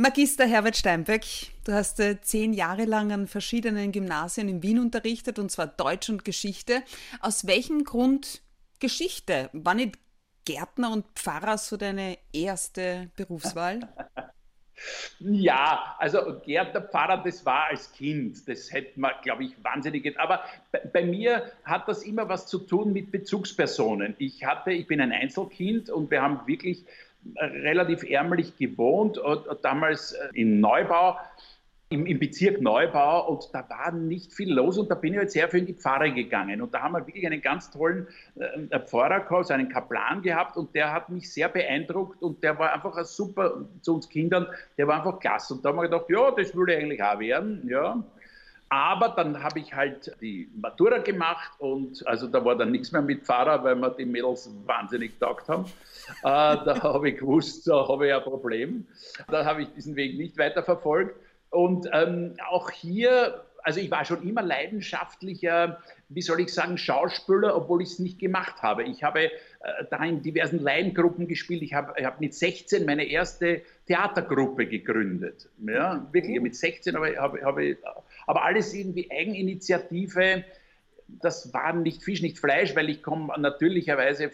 Magister 0.00 0.46
Herbert 0.46 0.78
Steinbeck, 0.78 1.26
du 1.66 1.74
hast 1.74 2.00
äh, 2.00 2.18
zehn 2.22 2.54
Jahre 2.54 2.86
lang 2.86 3.12
an 3.12 3.26
verschiedenen 3.26 3.92
Gymnasien 3.92 4.48
in 4.48 4.62
Wien 4.62 4.78
unterrichtet, 4.78 5.38
und 5.38 5.50
zwar 5.50 5.66
Deutsch 5.66 6.08
und 6.08 6.24
Geschichte. 6.24 6.82
Aus 7.20 7.46
welchem 7.46 7.84
Grund 7.84 8.40
Geschichte? 8.78 9.50
War 9.52 9.74
nicht 9.74 9.98
Gärtner 10.46 10.90
und 10.90 11.04
Pfarrer 11.16 11.58
so 11.58 11.76
deine 11.76 12.16
erste 12.32 13.10
Berufswahl? 13.14 13.80
Ja, 15.18 15.94
also 15.98 16.40
Gärtner 16.42 16.80
Pfarrer, 16.80 17.22
das 17.22 17.44
war 17.44 17.66
als 17.66 17.92
Kind. 17.92 18.48
Das 18.48 18.72
hätte 18.72 18.98
man, 18.98 19.12
glaube 19.22 19.44
ich, 19.44 19.52
wahnsinnig. 19.62 20.18
Aber 20.18 20.42
bei, 20.72 20.78
bei, 20.78 21.04
mir 21.04 21.52
hat 21.64 21.86
das 21.86 22.02
immer 22.02 22.30
was 22.30 22.46
zu 22.46 22.60
tun 22.60 22.94
mit 22.94 23.12
Bezugspersonen. 23.12 24.14
Ich 24.16 24.42
hatte, 24.42 24.72
ich 24.72 24.86
bin 24.86 25.02
ein 25.02 25.12
Einzelkind 25.12 25.90
und 25.90 26.10
wir 26.10 26.22
haben 26.22 26.46
wirklich 26.46 26.86
relativ 27.36 28.02
ärmlich 28.02 28.56
gewohnt, 28.56 29.18
äh, 29.18 29.54
damals 29.62 30.12
äh, 30.12 30.28
in 30.34 30.60
Neubau, 30.60 31.16
im, 31.92 32.06
im, 32.06 32.20
Bezirk 32.20 32.60
Neubau 32.60 33.28
und 33.28 33.48
da 33.52 33.68
war 33.68 33.90
nicht 33.90 34.32
viel 34.32 34.52
los 34.52 34.78
und 34.78 34.90
da 34.90 34.94
bin 34.94 35.12
ich 35.12 35.18
halt 35.18 35.32
sehr 35.32 35.48
viel 35.48 35.60
in 35.60 35.66
die 35.66 35.74
Pfarre 35.74 36.12
gegangen 36.12 36.62
und 36.62 36.72
da 36.72 36.82
haben 36.82 36.92
wir 36.92 37.04
wirklich 37.04 37.26
einen 37.26 37.42
ganz 37.42 37.70
tollen 37.70 38.06
äh, 38.36 38.78
Pfarrer 38.78 39.20
gehabt, 39.20 39.50
einen 39.50 39.68
Kaplan 39.68 40.22
gehabt 40.22 40.56
und 40.56 40.74
der 40.74 40.92
hat 40.92 41.08
mich 41.08 41.32
sehr 41.32 41.48
beeindruckt 41.48 42.22
und 42.22 42.44
der 42.44 42.58
war 42.58 42.72
einfach 42.72 42.96
ein 42.96 43.04
super, 43.04 43.66
zu 43.82 43.96
uns 43.96 44.08
Kindern, 44.08 44.46
der 44.78 44.86
war 44.86 44.98
einfach 44.98 45.18
klasse 45.18 45.54
und 45.54 45.64
da 45.64 45.70
haben 45.70 45.76
wir 45.76 45.82
gedacht, 45.82 46.06
ja, 46.08 46.30
das 46.30 46.54
würde 46.54 46.76
eigentlich 46.76 47.02
auch 47.02 47.18
werden, 47.18 47.68
ja. 47.68 48.02
Aber 48.72 49.08
dann 49.08 49.42
habe 49.42 49.58
ich 49.58 49.74
halt 49.74 50.16
die 50.20 50.48
Matura 50.54 50.98
gemacht 50.98 51.50
und 51.58 52.06
also 52.06 52.28
da 52.28 52.44
war 52.44 52.56
dann 52.56 52.70
nichts 52.70 52.92
mehr 52.92 53.02
mit 53.02 53.24
Pfarrer, 53.24 53.64
weil 53.64 53.74
mir 53.74 53.90
die 53.90 54.04
Mädels 54.04 54.48
wahnsinnig 54.64 55.18
getaugt 55.18 55.48
haben. 55.48 55.64
Äh, 55.64 56.22
da 56.22 56.78
habe 56.82 57.10
ich 57.10 57.18
gewusst, 57.18 57.66
da 57.66 57.88
habe 57.88 58.06
ich 58.06 58.14
ein 58.14 58.22
Problem. 58.22 58.86
Da 59.28 59.44
habe 59.44 59.62
ich 59.62 59.68
diesen 59.74 59.96
Weg 59.96 60.16
nicht 60.16 60.38
weiter 60.38 60.62
verfolgt. 60.62 61.16
Und 61.50 61.88
ähm, 61.92 62.36
auch 62.48 62.70
hier, 62.70 63.44
also 63.64 63.80
ich 63.80 63.90
war 63.90 64.04
schon 64.04 64.22
immer 64.22 64.42
leidenschaftlicher, 64.42 65.80
wie 66.08 66.22
soll 66.22 66.38
ich 66.38 66.54
sagen, 66.54 66.78
Schauspieler, 66.78 67.56
obwohl 67.56 67.82
ich 67.82 67.90
es 67.90 67.98
nicht 67.98 68.20
gemacht 68.20 68.62
habe. 68.62 68.84
Ich 68.84 69.02
habe 69.02 69.24
äh, 69.24 69.30
da 69.90 70.04
in 70.04 70.22
diversen 70.22 70.60
Laiengruppen 70.60 71.26
gespielt. 71.26 71.62
Ich 71.62 71.74
habe 71.74 71.92
hab 72.04 72.20
mit 72.20 72.34
16 72.34 72.86
meine 72.86 73.04
erste 73.04 73.62
Theatergruppe 73.88 74.66
gegründet. 74.66 75.48
Ja, 75.66 76.06
wirklich 76.12 76.40
mit 76.40 76.54
16 76.54 76.94
habe, 76.94 77.16
habe, 77.18 77.44
habe 77.44 77.76
aber 78.30 78.44
alles 78.44 78.72
irgendwie 78.72 79.10
Eigeninitiative. 79.10 80.44
Das 81.08 81.52
war 81.52 81.72
nicht 81.72 82.04
Fisch, 82.04 82.22
nicht 82.22 82.38
Fleisch, 82.38 82.76
weil 82.76 82.88
ich 82.88 83.02
komme 83.02 83.34
natürlicherweise 83.36 84.30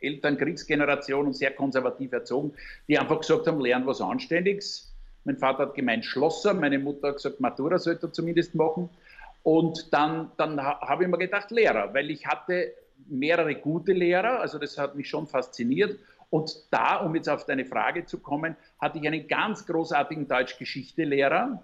Eltern, 0.00 0.38
Kriegsgeneration 0.38 1.26
und 1.26 1.36
sehr 1.36 1.50
konservativ 1.50 2.14
erzogen, 2.14 2.54
die 2.88 2.98
einfach 2.98 3.20
gesagt 3.20 3.46
haben, 3.46 3.60
lernen 3.60 3.86
was 3.86 4.00
Anständiges. 4.00 4.94
Mein 5.24 5.36
Vater 5.36 5.64
hat 5.64 5.74
gemeint 5.74 6.06
Schlosser, 6.06 6.54
meine 6.54 6.78
Mutter 6.78 7.08
hat 7.08 7.16
gesagt, 7.16 7.40
Matura 7.40 7.78
sollte 7.78 8.06
er 8.06 8.12
zumindest 8.14 8.54
machen. 8.54 8.88
Und 9.42 9.92
dann, 9.92 10.30
dann 10.38 10.58
habe 10.62 11.04
ich 11.04 11.10
mir 11.10 11.18
gedacht, 11.18 11.50
Lehrer, 11.50 11.92
weil 11.92 12.10
ich 12.10 12.26
hatte 12.26 12.72
mehrere 13.08 13.54
gute 13.56 13.92
Lehrer, 13.92 14.40
also 14.40 14.58
das 14.58 14.78
hat 14.78 14.94
mich 14.94 15.10
schon 15.10 15.26
fasziniert. 15.26 15.98
Und 16.30 16.64
da, 16.70 16.96
um 16.96 17.14
jetzt 17.14 17.28
auf 17.28 17.44
deine 17.44 17.66
Frage 17.66 18.06
zu 18.06 18.20
kommen, 18.20 18.56
hatte 18.78 18.96
ich 18.96 19.06
einen 19.06 19.28
ganz 19.28 19.66
großartigen 19.66 20.28
Deutsch-Geschichte-Lehrer, 20.28 21.62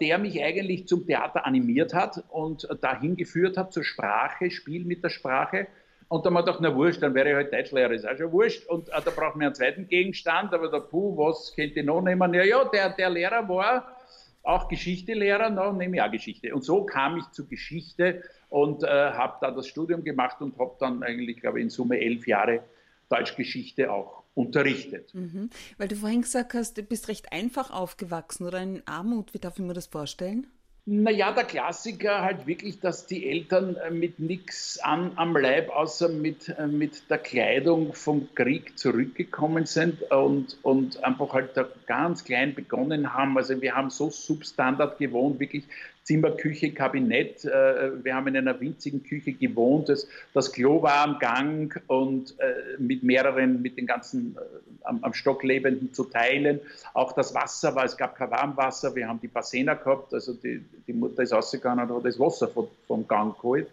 der 0.00 0.18
mich 0.18 0.42
eigentlich 0.42 0.86
zum 0.86 1.06
Theater 1.06 1.44
animiert 1.46 1.94
hat 1.94 2.22
und 2.28 2.68
dahin 2.80 3.16
geführt 3.16 3.56
hat 3.56 3.72
zur 3.72 3.82
Sprache, 3.82 4.50
Spiel 4.50 4.84
mit 4.84 5.02
der 5.02 5.08
Sprache. 5.10 5.66
Und 6.08 6.24
dann 6.24 6.34
haben 6.34 6.42
wir 6.42 6.44
gedacht, 6.44 6.60
na 6.62 6.74
wurscht, 6.76 7.02
dann 7.02 7.14
wäre 7.14 7.30
ich 7.30 7.34
halt 7.34 7.52
Deutschlehrer, 7.52 7.90
ist 7.90 8.06
auch 8.06 8.16
schon 8.16 8.30
wurscht. 8.30 8.66
Und 8.66 8.88
äh, 8.88 9.00
da 9.04 9.10
brauchen 9.10 9.40
wir 9.40 9.46
einen 9.46 9.54
zweiten 9.54 9.88
Gegenstand, 9.88 10.54
aber 10.54 10.68
da, 10.68 10.78
puh, 10.78 11.16
was 11.16 11.52
könnte 11.56 11.80
ich 11.80 11.86
noch 11.86 12.02
nehmen? 12.02 12.32
Ja, 12.34 12.44
ja, 12.44 12.64
der, 12.64 12.90
der 12.90 13.10
Lehrer 13.10 13.48
war 13.48 13.96
auch 14.44 14.68
Geschichtelehrer, 14.68 15.50
na, 15.50 15.72
nehme 15.72 15.96
ich 15.96 16.02
auch 16.02 16.10
Geschichte. 16.10 16.54
Und 16.54 16.62
so 16.62 16.84
kam 16.84 17.16
ich 17.16 17.28
zu 17.30 17.48
Geschichte 17.48 18.22
und 18.50 18.84
äh, 18.84 18.86
habe 18.86 19.38
da 19.40 19.50
das 19.50 19.66
Studium 19.66 20.04
gemacht 20.04 20.40
und 20.40 20.58
habe 20.58 20.76
dann 20.78 21.02
eigentlich, 21.02 21.40
glaube 21.40 21.58
ich, 21.58 21.64
in 21.64 21.70
Summe 21.70 21.98
elf 21.98 22.26
Jahre 22.26 22.62
Deutschgeschichte 23.08 23.92
auch 23.92 24.24
unterrichtet. 24.34 25.14
Mhm. 25.14 25.50
Weil 25.78 25.88
du 25.88 25.96
vorhin 25.96 26.22
gesagt 26.22 26.54
hast, 26.54 26.76
du 26.76 26.82
bist 26.82 27.08
recht 27.08 27.32
einfach 27.32 27.70
aufgewachsen 27.70 28.46
oder 28.46 28.60
in 28.60 28.82
Armut. 28.86 29.32
Wie 29.34 29.38
darf 29.38 29.58
ich 29.58 29.64
mir 29.64 29.74
das 29.74 29.86
vorstellen? 29.86 30.46
Naja, 30.86 31.32
der 31.32 31.44
Klassiker 31.44 32.20
halt 32.20 32.46
wirklich, 32.46 32.78
dass 32.78 33.06
die 33.06 33.26
Eltern 33.26 33.76
äh, 33.76 33.90
mit 33.90 34.18
nichts 34.18 34.78
am 34.82 35.34
Leib, 35.34 35.70
außer 35.70 36.10
mit, 36.10 36.50
äh, 36.50 36.66
mit 36.66 37.08
der 37.08 37.16
Kleidung 37.16 37.94
vom 37.94 38.28
Krieg 38.34 38.78
zurückgekommen 38.78 39.64
sind 39.64 40.02
und, 40.10 40.58
und 40.60 41.02
einfach 41.02 41.32
halt 41.32 41.56
da 41.56 41.66
ganz 41.86 42.24
klein 42.24 42.54
begonnen 42.54 43.14
haben. 43.14 43.38
Also 43.38 43.62
wir 43.62 43.74
haben 43.74 43.88
so 43.88 44.10
Substandard 44.10 44.98
gewohnt, 44.98 45.40
wirklich 45.40 45.64
Zimmer, 46.04 46.32
Küche, 46.32 46.72
Kabinett. 46.72 47.44
Äh, 47.44 48.04
wir 48.04 48.14
haben 48.14 48.28
in 48.28 48.36
einer 48.36 48.60
winzigen 48.60 49.02
Küche 49.02 49.32
gewohnt. 49.32 49.88
Das, 49.88 50.06
das 50.34 50.52
Klo 50.52 50.82
war 50.82 50.98
am 50.98 51.18
Gang 51.18 51.82
und 51.86 52.38
äh, 52.38 52.78
mit 52.78 53.02
mehreren, 53.02 53.62
mit 53.62 53.78
den 53.78 53.86
ganzen 53.86 54.36
äh, 54.36 54.40
am, 54.84 55.02
am, 55.02 55.14
Stock 55.14 55.42
Lebenden 55.42 55.94
zu 55.94 56.04
teilen. 56.04 56.60
Auch 56.92 57.12
das 57.12 57.34
Wasser 57.34 57.74
war, 57.74 57.84
es 57.84 57.96
gab 57.96 58.16
kein 58.16 58.30
Warmwasser. 58.30 58.94
Wir 58.94 59.08
haben 59.08 59.18
die 59.20 59.28
Bassena 59.28 59.74
gehabt. 59.74 60.12
Also 60.12 60.34
die, 60.34 60.62
die 60.86 60.92
Mutter 60.92 61.22
ist 61.22 61.32
rausgegangen 61.32 61.90
und 61.90 61.96
hat 61.96 62.04
das 62.04 62.20
Wasser 62.20 62.48
vom, 62.48 62.68
vom 62.86 63.08
Gang 63.08 63.34
geholt. 63.34 63.68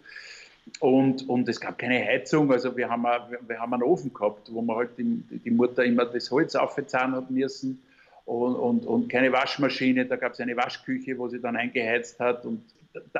Und, 0.80 1.28
und 1.28 1.48
es 1.50 1.60
gab 1.60 1.76
keine 1.76 2.02
Heizung, 2.04 2.50
also 2.52 2.76
wir 2.76 2.88
haben, 2.88 3.02
wir, 3.02 3.58
haben 3.58 3.74
einen 3.74 3.82
Ofen 3.82 4.14
gehabt, 4.14 4.48
wo 4.52 4.62
man 4.62 4.76
halt 4.76 4.90
die, 4.96 5.20
die 5.44 5.50
Mutter 5.50 5.84
immer 5.84 6.06
das 6.06 6.30
Holz 6.30 6.54
aufzahlen 6.54 7.16
hat 7.16 7.30
müssen 7.30 7.82
und, 8.24 8.54
und, 8.56 8.86
und 8.86 9.08
keine 9.08 9.32
Waschmaschine. 9.32 10.06
Da 10.06 10.16
gab 10.16 10.32
es 10.32 10.40
eine 10.40 10.56
Waschküche, 10.56 11.18
wo 11.18 11.28
sie 11.28 11.40
dann 11.40 11.56
eingeheizt 11.56 12.20
hat. 12.20 12.44
Und 12.44 12.64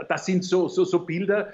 das 0.08 0.26
sind 0.26 0.44
so, 0.44 0.68
so, 0.68 0.84
so 0.84 1.00
Bilder, 1.04 1.52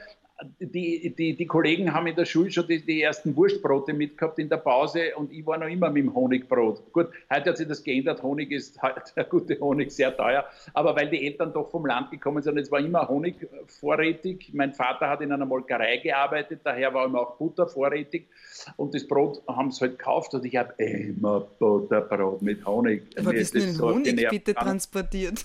die, 0.60 1.14
die, 1.16 1.36
die 1.36 1.46
Kollegen 1.46 1.92
haben 1.92 2.06
in 2.06 2.14
der 2.14 2.24
Schule 2.24 2.50
schon 2.50 2.66
die, 2.66 2.84
die 2.84 3.02
ersten 3.02 3.34
Wurstbrote 3.34 3.92
mitgehabt 3.92 4.38
in 4.38 4.48
der 4.48 4.58
Pause 4.58 5.16
und 5.16 5.32
ich 5.32 5.44
war 5.44 5.58
noch 5.58 5.66
immer 5.66 5.90
mit 5.90 6.04
dem 6.04 6.14
Honigbrot. 6.14 6.92
Gut, 6.92 7.08
heute 7.32 7.50
hat 7.50 7.56
sich 7.56 7.66
das 7.66 7.82
geändert. 7.82 8.22
Honig 8.22 8.52
ist 8.52 8.78
der 9.16 9.24
gute 9.24 9.58
Honig 9.58 9.90
sehr 9.90 10.16
teuer. 10.16 10.44
Aber 10.74 10.94
weil 10.94 11.10
die 11.10 11.26
Eltern 11.26 11.52
doch 11.52 11.70
vom 11.70 11.86
Land 11.86 12.10
gekommen 12.10 12.42
sind, 12.42 12.56
es 12.58 12.70
war 12.70 12.78
immer 12.78 13.08
Honig 13.08 13.34
vorrätig. 13.66 14.50
Mein 14.52 14.72
Vater 14.74 15.08
hat 15.08 15.20
in 15.22 15.32
einer 15.32 15.46
Molkerei 15.46 15.96
gearbeitet, 15.96 16.60
daher 16.62 16.94
war 16.94 17.06
immer 17.06 17.20
auch 17.20 17.36
Butter 17.36 17.66
vorrätig. 17.66 18.28
Und 18.76 18.94
das 18.94 19.06
Brot 19.06 19.42
haben 19.48 19.72
sie 19.72 19.80
halt 19.80 19.98
gekauft 19.98 20.34
und 20.34 20.44
ich 20.44 20.56
habe 20.56 20.72
immer 20.78 21.40
Butterbrot 21.58 22.42
mit 22.42 22.64
Honig. 22.64 23.02
Aber 23.18 23.32
wie 23.32 23.38
ist 23.38 23.54
denn 23.54 23.80
Honig 23.80 24.28
bitte 24.28 24.54
transportiert? 24.54 25.44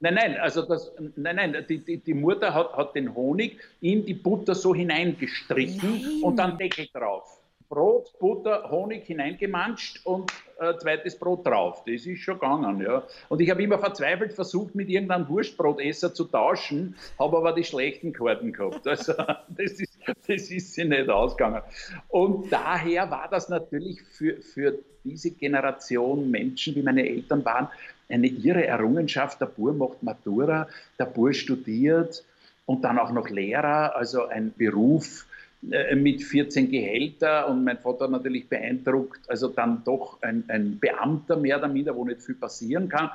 Nein, 0.00 0.14
nein, 0.14 0.36
also 0.36 0.62
das, 0.62 0.92
nein, 1.16 1.36
nein, 1.36 1.64
die, 1.68 1.78
die, 1.78 1.98
die 1.98 2.14
Mutter 2.14 2.52
hat, 2.52 2.72
hat 2.74 2.94
den 2.94 3.14
Honig 3.14 3.58
in 3.80 4.04
die 4.04 4.14
Butter 4.14 4.54
so 4.54 4.74
hineingestrichen 4.74 5.90
nein. 5.90 6.22
und 6.22 6.36
dann 6.36 6.58
Deckel 6.58 6.86
drauf. 6.92 7.40
Brot, 7.68 8.16
Butter, 8.20 8.70
Honig 8.70 9.06
hineingemanscht 9.06 10.04
und 10.04 10.30
äh, 10.60 10.76
zweites 10.78 11.18
Brot 11.18 11.46
drauf. 11.46 11.82
Das 11.84 12.06
ist 12.06 12.20
schon 12.20 12.34
gegangen, 12.38 12.80
ja. 12.80 13.02
Und 13.28 13.40
ich 13.40 13.50
habe 13.50 13.62
immer 13.62 13.78
verzweifelt 13.78 14.32
versucht, 14.32 14.74
mit 14.74 14.88
irgendeinem 14.88 15.28
Wurstbrotesser 15.28 16.14
zu 16.14 16.24
tauschen, 16.24 16.94
habe 17.18 17.36
aber 17.36 17.52
die 17.52 17.64
schlechten 17.64 18.12
Karten 18.12 18.52
gehabt. 18.52 18.86
Also 18.96 19.14
das 19.48 19.72
ist, 19.72 19.98
das 20.06 20.50
ist 20.50 20.74
sie 20.74 20.84
nicht 20.84 21.08
ausgegangen. 21.08 21.62
Und 22.08 22.52
daher 22.52 23.10
war 23.10 23.28
das 23.28 23.48
natürlich 23.48 24.00
für, 24.02 24.40
für 24.40 24.78
diese 25.04 25.32
Generation 25.32 26.30
Menschen, 26.30 26.74
wie 26.74 26.82
meine 26.82 27.06
Eltern 27.06 27.44
waren, 27.44 27.68
eine 28.08 28.28
irre 28.28 28.66
Errungenschaft. 28.66 29.40
Der 29.40 29.46
Bur 29.46 29.72
macht 29.72 30.02
Matura, 30.02 30.68
der 30.98 31.06
Bur 31.06 31.32
studiert 31.32 32.24
und 32.66 32.84
dann 32.84 32.98
auch 32.98 33.12
noch 33.12 33.30
Lehrer, 33.30 33.96
also 33.96 34.26
ein 34.26 34.52
Beruf 34.56 35.26
äh, 35.70 35.96
mit 35.96 36.22
14 36.22 36.70
Gehälter 36.70 37.48
und 37.48 37.64
mein 37.64 37.78
Vater 37.78 38.08
natürlich 38.08 38.48
beeindruckt, 38.48 39.28
also 39.28 39.48
dann 39.48 39.82
doch 39.84 40.22
ein, 40.22 40.44
ein, 40.48 40.78
Beamter 40.78 41.36
mehr 41.36 41.58
oder 41.58 41.68
minder, 41.68 41.96
wo 41.96 42.04
nicht 42.04 42.22
viel 42.22 42.34
passieren 42.34 42.88
kann. 42.88 43.10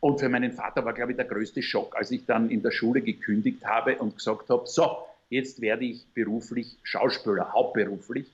Und 0.00 0.20
für 0.20 0.28
meinen 0.28 0.52
Vater 0.52 0.84
war, 0.84 0.92
glaube 0.92 1.12
ich, 1.12 1.16
der 1.16 1.26
größte 1.26 1.62
Schock, 1.62 1.96
als 1.96 2.10
ich 2.10 2.24
dann 2.26 2.50
in 2.50 2.62
der 2.62 2.70
Schule 2.70 3.00
gekündigt 3.00 3.64
habe 3.64 3.96
und 3.96 4.16
gesagt 4.16 4.50
habe, 4.50 4.66
so, 4.66 4.98
jetzt 5.30 5.60
werde 5.60 5.84
ich 5.84 6.04
beruflich 6.14 6.76
Schauspieler, 6.82 7.52
hauptberuflich. 7.52 8.26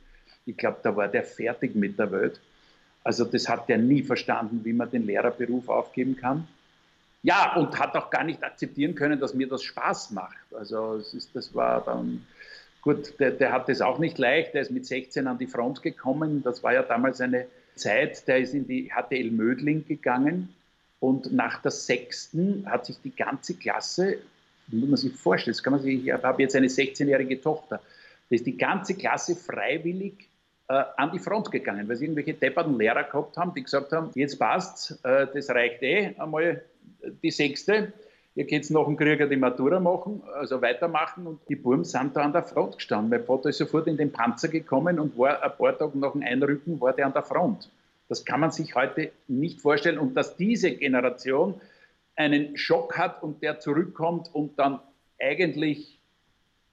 Ich 0.45 0.57
glaube, 0.57 0.79
da 0.83 0.95
war 0.97 1.09
der 1.09 1.23
fertig 1.23 1.75
mit 1.75 1.99
der 1.99 2.11
Welt. 2.11 2.41
Also 3.05 3.25
das 3.25 3.49
hat 3.49 3.69
er 3.69 3.79
nie 3.79 4.03
verstanden, 4.03 4.61
wie 4.65 4.73
man 4.73 4.91
den 4.91 5.05
Lehrerberuf 5.05 5.69
aufgeben 5.69 6.17
kann. 6.17 6.47
Ja, 7.23 7.55
und 7.57 7.79
hat 7.79 7.95
auch 7.95 8.11
gar 8.11 8.25
nicht 8.25 8.43
akzeptieren 8.43 8.95
können, 8.95 9.21
dass 9.21 9.35
mir 9.35 9.49
das 9.49 9.63
Spaß 9.63 10.11
macht. 10.11 10.55
Also 10.57 10.95
es 10.97 11.15
ist, 11.15 11.35
das 11.35 11.55
war 11.55 11.85
dann, 11.85 12.27
gut, 12.81 13.19
der, 13.21 13.31
der 13.31 13.53
hat 13.53 13.69
das 13.69 13.81
auch 13.81 13.99
nicht 13.99 14.19
leicht. 14.19 14.55
Der 14.55 14.63
ist 14.63 14.71
mit 14.71 14.87
16 14.87 15.27
an 15.27 15.39
die 15.39 15.47
Front 15.47 15.83
gekommen. 15.83 16.43
Das 16.43 16.63
war 16.63 16.73
ja 16.75 16.83
damals 16.83 17.21
eine 17.21 17.47
Zeit, 17.77 18.27
der 18.27 18.39
ist 18.39 18.55
in 18.55 18.67
die 18.67 18.91
HTL 18.91 19.31
Mödling 19.31 19.87
gegangen. 19.87 20.55
Und 21.01 21.33
nach 21.33 21.61
der 21.63 21.71
sechsten 21.71 22.65
hat 22.67 22.87
sich 22.87 22.97
die 23.03 23.15
ganze 23.15 23.55
Klasse, 23.55 24.19
muss 24.69 24.89
man 24.89 24.97
sich 24.97 25.15
vorstellen, 25.15 25.55
das 25.55 25.63
kann 25.63 25.73
man 25.73 25.83
sich, 25.83 26.07
ich 26.07 26.13
habe 26.13 26.43
jetzt 26.43 26.55
eine 26.55 26.69
16-jährige 26.69 27.41
Tochter, 27.41 27.81
da 28.31 28.35
ist 28.35 28.47
die 28.47 28.57
ganze 28.57 28.95
Klasse 28.95 29.35
freiwillig 29.35 30.29
äh, 30.69 30.85
an 30.97 31.11
die 31.13 31.19
Front 31.19 31.51
gegangen, 31.51 31.89
weil 31.89 31.97
sie 31.97 32.05
irgendwelche 32.05 32.35
depperten 32.35 32.79
Lehrer 32.79 33.05
gehabt 33.05 33.37
haben, 33.37 33.53
die 33.55 33.63
gesagt 33.63 33.93
haben, 33.93 34.11
jetzt 34.15 34.39
passt's, 34.39 34.99
äh, 35.05 35.27
das 35.33 35.51
reicht 35.51 35.83
eh, 35.83 36.15
einmal 36.19 36.63
die 37.23 37.31
sechste, 37.31 37.93
ihr 38.35 38.47
könnt 38.47 38.71
noch 38.71 38.87
einen 38.87 38.97
Krieger 38.97 39.27
die 39.27 39.37
Matura 39.37 39.81
machen, 39.81 40.23
also 40.35 40.63
weitermachen 40.63 41.27
und 41.27 41.41
die 41.49 41.57
Burm 41.57 41.85
sind 41.85 42.17
da 42.17 42.23
an 42.23 42.33
der 42.33 42.43
Front 42.43 42.77
gestanden. 42.77 43.11
Mein 43.11 43.25
Vater 43.25 43.49
ist 43.49 43.59
sofort 43.59 43.87
in 43.87 43.97
den 43.97 44.13
Panzer 44.13 44.49
gekommen 44.49 44.99
und 44.99 45.19
war 45.19 45.43
ein 45.43 45.53
paar 45.57 45.77
Tage 45.77 45.99
nach 45.99 46.13
dem 46.13 46.23
Einrücken, 46.23 46.81
war 46.81 46.93
der 46.93 47.07
an 47.07 47.13
der 47.13 47.23
Front. 47.23 47.71
Das 48.09 48.25
kann 48.25 48.41
man 48.41 48.51
sich 48.51 48.75
heute 48.75 49.11
nicht 49.29 49.61
vorstellen 49.61 49.99
und 49.99 50.15
dass 50.15 50.37
diese 50.37 50.73
Generation 50.73 51.61
einen 52.17 52.57
Schock 52.57 52.99
hat 52.99 53.23
und 53.23 53.43
der 53.43 53.59
zurückkommt 53.59 54.29
und 54.35 54.59
dann 54.59 54.81
eigentlich 55.19 55.92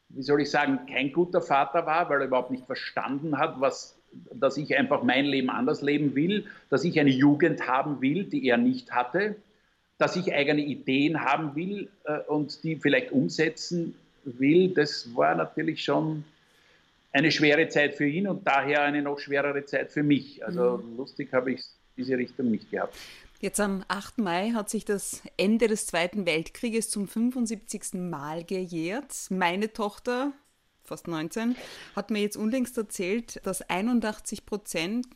wie 0.09 0.23
soll 0.23 0.41
ich 0.41 0.49
sagen, 0.49 0.79
kein 0.91 1.11
guter 1.13 1.41
Vater 1.41 1.85
war, 1.85 2.09
weil 2.09 2.21
er 2.21 2.27
überhaupt 2.27 2.51
nicht 2.51 2.65
verstanden 2.65 3.37
hat, 3.37 3.61
was, 3.61 3.99
dass 4.33 4.57
ich 4.57 4.75
einfach 4.77 5.03
mein 5.03 5.25
Leben 5.25 5.49
anders 5.49 5.81
leben 5.81 6.15
will, 6.15 6.45
dass 6.69 6.83
ich 6.83 6.99
eine 6.99 7.11
Jugend 7.11 7.67
haben 7.67 8.01
will, 8.01 8.23
die 8.25 8.47
er 8.47 8.57
nicht 8.57 8.91
hatte, 8.91 9.35
dass 9.97 10.15
ich 10.15 10.33
eigene 10.33 10.61
Ideen 10.61 11.21
haben 11.21 11.55
will 11.55 11.89
äh, 12.05 12.19
und 12.27 12.63
die 12.63 12.77
vielleicht 12.77 13.11
umsetzen 13.11 13.95
will. 14.23 14.73
Das 14.73 15.15
war 15.15 15.35
natürlich 15.35 15.83
schon 15.83 16.23
eine 17.11 17.31
schwere 17.31 17.67
Zeit 17.67 17.95
für 17.95 18.07
ihn 18.07 18.27
und 18.27 18.45
daher 18.47 18.83
eine 18.83 19.01
noch 19.01 19.19
schwerere 19.19 19.65
Zeit 19.65 19.91
für 19.91 20.03
mich. 20.03 20.43
Also 20.45 20.77
mhm. 20.77 20.97
lustig 20.97 21.33
habe 21.33 21.53
ich 21.53 21.63
diese 21.97 22.17
Richtung 22.17 22.49
nicht 22.49 22.71
gehabt. 22.71 22.95
Jetzt 23.41 23.61
am 23.61 23.85
8. 23.87 24.17
Mai 24.17 24.51
hat 24.51 24.69
sich 24.69 24.83
das 24.83 25.21
Ende 25.37 25.69
des 25.69 25.85
Zweiten 25.85 26.25
Weltkrieges 26.25 26.89
zum 26.89 27.07
75. 27.07 27.93
Mal 27.93 28.43
gejährt. 28.43 29.15
Meine 29.29 29.71
Tochter, 29.71 30.33
fast 30.83 31.07
19, 31.07 31.55
hat 31.95 32.11
mir 32.11 32.19
jetzt 32.19 32.35
unlängst 32.35 32.77
erzählt, 32.77 33.39
dass 33.45 33.61
81 33.61 34.45
Prozent 34.45 35.07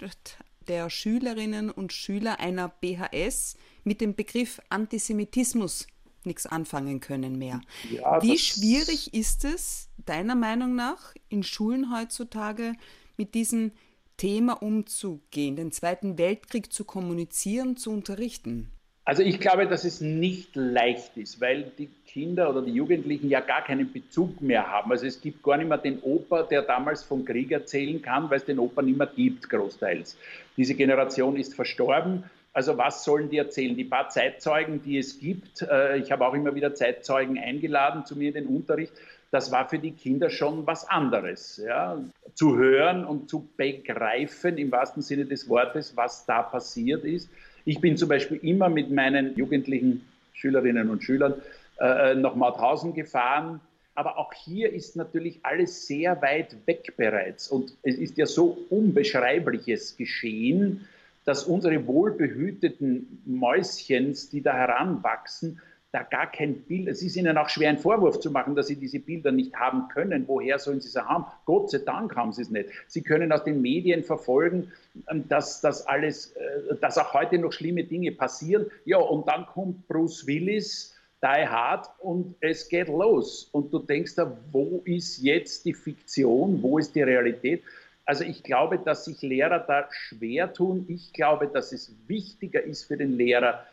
der 0.69 0.89
Schülerinnen 0.89 1.69
und 1.69 1.91
Schüler 1.91 2.39
einer 2.39 2.69
BHS 2.69 3.57
mit 3.83 3.99
dem 3.99 4.15
Begriff 4.15 4.61
Antisemitismus 4.69 5.87
nichts 6.23 6.45
anfangen 6.45 7.01
können 7.01 7.37
mehr. 7.37 7.59
Ja, 7.91 8.23
Wie 8.23 8.37
schwierig 8.37 9.13
ist 9.13 9.43
es, 9.43 9.89
deiner 10.05 10.35
Meinung 10.35 10.75
nach, 10.75 11.13
in 11.27 11.43
Schulen 11.43 11.93
heutzutage 11.93 12.71
mit 13.17 13.35
diesen 13.35 13.73
Thema 14.17 14.61
umzugehen, 14.61 15.55
den 15.55 15.71
Zweiten 15.71 16.17
Weltkrieg 16.17 16.71
zu 16.71 16.85
kommunizieren, 16.85 17.77
zu 17.77 17.91
unterrichten? 17.91 18.71
Also 19.05 19.21
ich 19.21 19.41
glaube, 19.41 19.67
dass 19.67 19.83
es 19.83 19.99
nicht 19.99 20.55
leicht 20.55 21.17
ist, 21.17 21.41
weil 21.41 21.71
die 21.77 21.89
Kinder 22.07 22.49
oder 22.49 22.61
die 22.61 22.71
Jugendlichen 22.71 23.29
ja 23.29 23.41
gar 23.41 23.61
keinen 23.61 23.91
Bezug 23.91 24.39
mehr 24.39 24.69
haben. 24.71 24.91
Also 24.91 25.05
es 25.05 25.19
gibt 25.19 25.43
gar 25.43 25.57
nicht 25.57 25.67
mehr 25.67 25.77
den 25.77 25.99
Opa, 26.01 26.43
der 26.43 26.61
damals 26.61 27.03
vom 27.03 27.25
Krieg 27.25 27.51
erzählen 27.51 28.01
kann, 28.01 28.29
weil 28.29 28.37
es 28.37 28.45
den 28.45 28.59
Opa 28.59 28.81
nicht 28.81 28.97
mehr 28.97 29.07
gibt, 29.13 29.49
großteils. 29.49 30.17
Diese 30.55 30.73
Generation 30.73 31.35
ist 31.35 31.53
verstorben. 31.53 32.23
Also 32.53 32.77
was 32.77 33.03
sollen 33.03 33.29
die 33.29 33.37
erzählen? 33.37 33.75
Die 33.75 33.83
paar 33.83 34.07
Zeitzeugen, 34.07 34.81
die 34.83 34.99
es 34.99 35.19
gibt, 35.19 35.63
äh, 35.63 35.97
ich 35.97 36.11
habe 36.11 36.25
auch 36.25 36.33
immer 36.33 36.55
wieder 36.55 36.73
Zeitzeugen 36.73 37.37
eingeladen 37.37 38.05
zu 38.05 38.15
mir 38.15 38.29
in 38.29 38.35
den 38.35 38.47
Unterricht, 38.47 38.93
das 39.33 39.51
war 39.51 39.67
für 39.67 39.79
die 39.79 39.93
Kinder 39.93 40.29
schon 40.29 40.67
was 40.67 40.87
anderes. 40.87 41.57
Ja? 41.57 41.97
Zu 42.35 42.55
hören 42.55 43.03
und 43.03 43.31
zu 43.31 43.49
begreifen, 43.57 44.59
im 44.59 44.71
wahrsten 44.71 45.01
Sinne 45.01 45.25
des 45.25 45.49
Wortes, 45.49 45.97
was 45.97 46.27
da 46.27 46.43
passiert 46.43 47.03
ist. 47.03 47.31
Ich 47.65 47.81
bin 47.81 47.97
zum 47.97 48.09
Beispiel 48.09 48.37
immer 48.43 48.69
mit 48.69 48.91
meinen 48.91 49.35
jugendlichen 49.35 50.07
Schülerinnen 50.33 50.87
und 50.91 51.03
Schülern 51.03 51.33
äh, 51.79 52.11
äh, 52.11 52.15
nach 52.15 52.35
Mauthausen 52.35 52.93
gefahren. 52.93 53.59
Aber 53.95 54.19
auch 54.19 54.33
hier 54.33 54.71
ist 54.71 54.95
natürlich 54.95 55.39
alles 55.41 55.87
sehr 55.87 56.21
weit 56.21 56.55
weg 56.67 56.93
bereits. 56.95 57.47
Und 57.47 57.73
es 57.81 57.95
ist 57.95 58.19
ja 58.19 58.27
so 58.27 58.55
unbeschreibliches 58.69 59.97
geschehen, 59.97 60.87
dass 61.25 61.45
unsere 61.45 61.87
wohlbehüteten 61.87 63.23
Mäuschens, 63.25 64.29
die 64.29 64.41
da 64.41 64.53
heranwachsen, 64.53 65.59
da 65.93 66.01
gar 66.01 66.31
kein 66.31 66.63
Bild, 66.63 66.87
es 66.87 67.03
ist 67.03 67.15
ihnen 67.15 67.37
auch 67.37 67.49
schwer, 67.49 67.69
einen 67.69 67.77
Vorwurf 67.77 68.19
zu 68.19 68.31
machen, 68.31 68.55
dass 68.55 68.65
sie 68.65 68.75
diese 68.75 68.99
Bilder 68.99 69.31
nicht 69.31 69.55
haben 69.55 69.89
können. 69.89 70.27
Woher 70.27 70.57
sollen 70.57 70.81
sie 70.81 70.89
sie 70.89 71.07
haben? 71.07 71.25
Gott 71.45 71.69
sei 71.69 71.77
Dank 71.77 72.15
haben 72.15 72.33
sie 72.33 72.41
es 72.41 72.49
nicht. 72.49 72.69
Sie 72.87 73.03
können 73.03 73.31
aus 73.31 73.43
den 73.43 73.61
Medien 73.61 74.03
verfolgen, 74.03 74.71
ähm, 75.11 75.27
dass 75.29 75.61
das 75.61 75.85
alles, 75.85 76.31
äh, 76.35 76.75
dass 76.81 76.97
auch 76.97 77.13
heute 77.13 77.37
noch 77.37 77.53
schlimme 77.53 77.83
Dinge 77.83 78.11
passieren. 78.11 78.65
Ja, 78.85 78.97
und 78.97 79.27
dann 79.27 79.45
kommt 79.45 79.87
Bruce 79.87 80.25
Willis, 80.25 80.95
Die 81.21 81.47
Hard 81.47 81.87
und 81.99 82.35
es 82.41 82.67
geht 82.67 82.87
los. 82.87 83.47
Und 83.51 83.71
du 83.71 83.77
denkst 83.77 84.15
da, 84.15 84.35
wo 84.51 84.81
ist 84.85 85.21
jetzt 85.21 85.63
die 85.63 85.75
Fiktion? 85.75 86.59
Wo 86.63 86.79
ist 86.79 86.95
die 86.95 87.03
Realität? 87.03 87.61
Also 88.05 88.23
ich 88.23 88.41
glaube, 88.41 88.79
dass 88.79 89.05
sich 89.05 89.21
Lehrer 89.21 89.59
da 89.59 89.87
schwer 89.91 90.51
tun. 90.51 90.85
Ich 90.89 91.13
glaube, 91.13 91.47
dass 91.47 91.71
es 91.71 91.95
wichtiger 92.07 92.63
ist 92.63 92.85
für 92.85 92.97
den 92.97 93.15
Lehrer, 93.15 93.63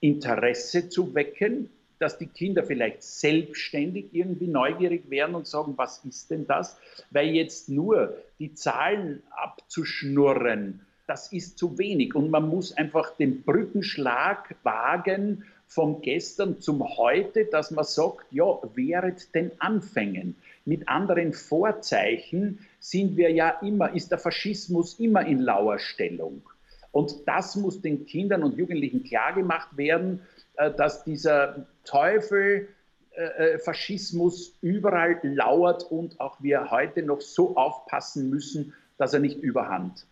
Interesse 0.00 0.88
zu 0.88 1.14
wecken, 1.14 1.70
dass 1.98 2.18
die 2.18 2.26
Kinder 2.26 2.62
vielleicht 2.62 3.02
selbstständig 3.02 4.06
irgendwie 4.12 4.46
neugierig 4.46 5.10
werden 5.10 5.34
und 5.34 5.46
sagen, 5.46 5.74
was 5.76 6.04
ist 6.04 6.30
denn 6.30 6.46
das? 6.46 6.78
Weil 7.10 7.30
jetzt 7.30 7.68
nur 7.68 8.16
die 8.38 8.54
Zahlen 8.54 9.22
abzuschnurren, 9.30 10.86
das 11.08 11.32
ist 11.32 11.58
zu 11.58 11.78
wenig. 11.78 12.14
Und 12.14 12.30
man 12.30 12.48
muss 12.48 12.76
einfach 12.76 13.16
den 13.16 13.42
Brückenschlag 13.42 14.54
wagen 14.62 15.44
vom 15.66 16.00
Gestern 16.00 16.60
zum 16.60 16.82
Heute, 16.96 17.46
dass 17.46 17.70
man 17.70 17.84
sagt, 17.84 18.26
ja, 18.30 18.58
während 18.74 19.34
den 19.34 19.50
Anfängen. 19.58 20.36
Mit 20.64 20.88
anderen 20.88 21.32
Vorzeichen 21.32 22.60
sind 22.78 23.16
wir 23.16 23.30
ja 23.32 23.50
immer, 23.62 23.94
ist 23.94 24.10
der 24.10 24.18
Faschismus 24.18 25.00
immer 25.00 25.26
in 25.26 25.40
Lauerstellung. 25.40 26.42
Und 26.92 27.26
das 27.26 27.56
muss 27.56 27.80
den 27.80 28.06
Kindern 28.06 28.42
und 28.42 28.56
Jugendlichen 28.56 29.04
klargemacht 29.04 29.76
werden, 29.76 30.20
äh, 30.56 30.72
dass 30.72 31.04
dieser 31.04 31.66
Teufel 31.84 32.68
äh, 33.12 33.54
äh, 33.54 33.58
Faschismus 33.58 34.54
überall 34.60 35.20
lauert 35.22 35.84
und 35.84 36.18
auch 36.20 36.42
wir 36.42 36.70
heute 36.70 37.02
noch 37.02 37.20
so 37.20 37.56
aufpassen 37.56 38.30
müssen, 38.30 38.74
dass 38.96 39.12
er 39.12 39.20
nicht 39.20 39.38
überhand 39.38 40.06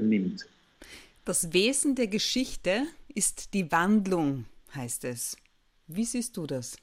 nimmt. 0.00 0.46
Das 1.24 1.52
Wesen 1.54 1.94
der 1.94 2.08
Geschichte 2.08 2.82
ist 3.14 3.54
die 3.54 3.72
Wandlung, 3.72 4.44
heißt 4.74 5.04
es. 5.04 5.36
Wie 5.86 6.04
siehst 6.04 6.36
du 6.36 6.46
das? 6.46 6.76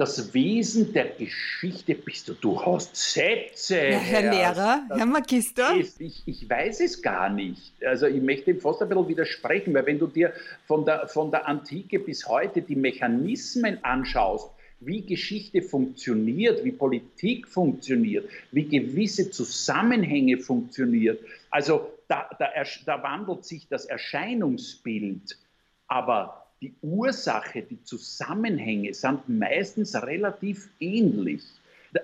Das 0.00 0.32
Wesen 0.32 0.94
der 0.94 1.10
Geschichte 1.10 1.94
bist 1.94 2.26
du. 2.26 2.32
Du 2.32 2.64
hast 2.64 2.96
Sätze. 2.96 3.76
Ja, 3.76 3.98
Herr 3.98 4.24
ja, 4.24 4.30
Lehrer, 4.30 4.82
Herr 4.88 5.04
Magister. 5.04 5.76
ich, 5.76 6.22
ich, 6.24 6.48
weiß 6.48 6.80
es 6.80 7.02
gar 7.02 7.28
nicht. 7.28 7.74
Also 7.84 8.06
ich 8.06 8.22
möchte 8.22 8.50
ihm 8.50 8.60
fast 8.60 8.80
ein 8.80 8.88
bisschen 8.88 9.08
widersprechen, 9.08 9.74
weil 9.74 9.84
wenn 9.84 9.98
du 9.98 10.06
dir 10.06 10.32
von 10.66 10.86
der, 10.86 11.06
von 11.06 11.30
der 11.30 11.46
Antike 11.46 11.98
bis 11.98 12.26
heute 12.26 12.62
die 12.62 12.76
Mechanismen 12.76 13.84
anschaust, 13.84 14.50
wie 14.80 15.04
Geschichte 15.04 15.60
funktioniert, 15.60 16.64
wie 16.64 16.72
Politik 16.72 17.46
funktioniert, 17.46 18.26
wie 18.52 18.66
gewisse 18.66 19.30
Zusammenhänge 19.30 20.38
funktionieren. 20.38 21.18
Also 21.50 21.92
da, 22.08 22.30
da, 22.38 22.48
da 22.86 23.02
wandelt 23.02 23.44
sich 23.44 23.68
das 23.68 23.84
Erscheinungsbild. 23.84 25.36
Aber 25.88 26.39
die 26.60 26.74
Ursache, 26.82 27.62
die 27.62 27.82
Zusammenhänge 27.82 28.92
sind 28.94 29.28
meistens 29.28 29.94
relativ 30.02 30.68
ähnlich. 30.78 31.42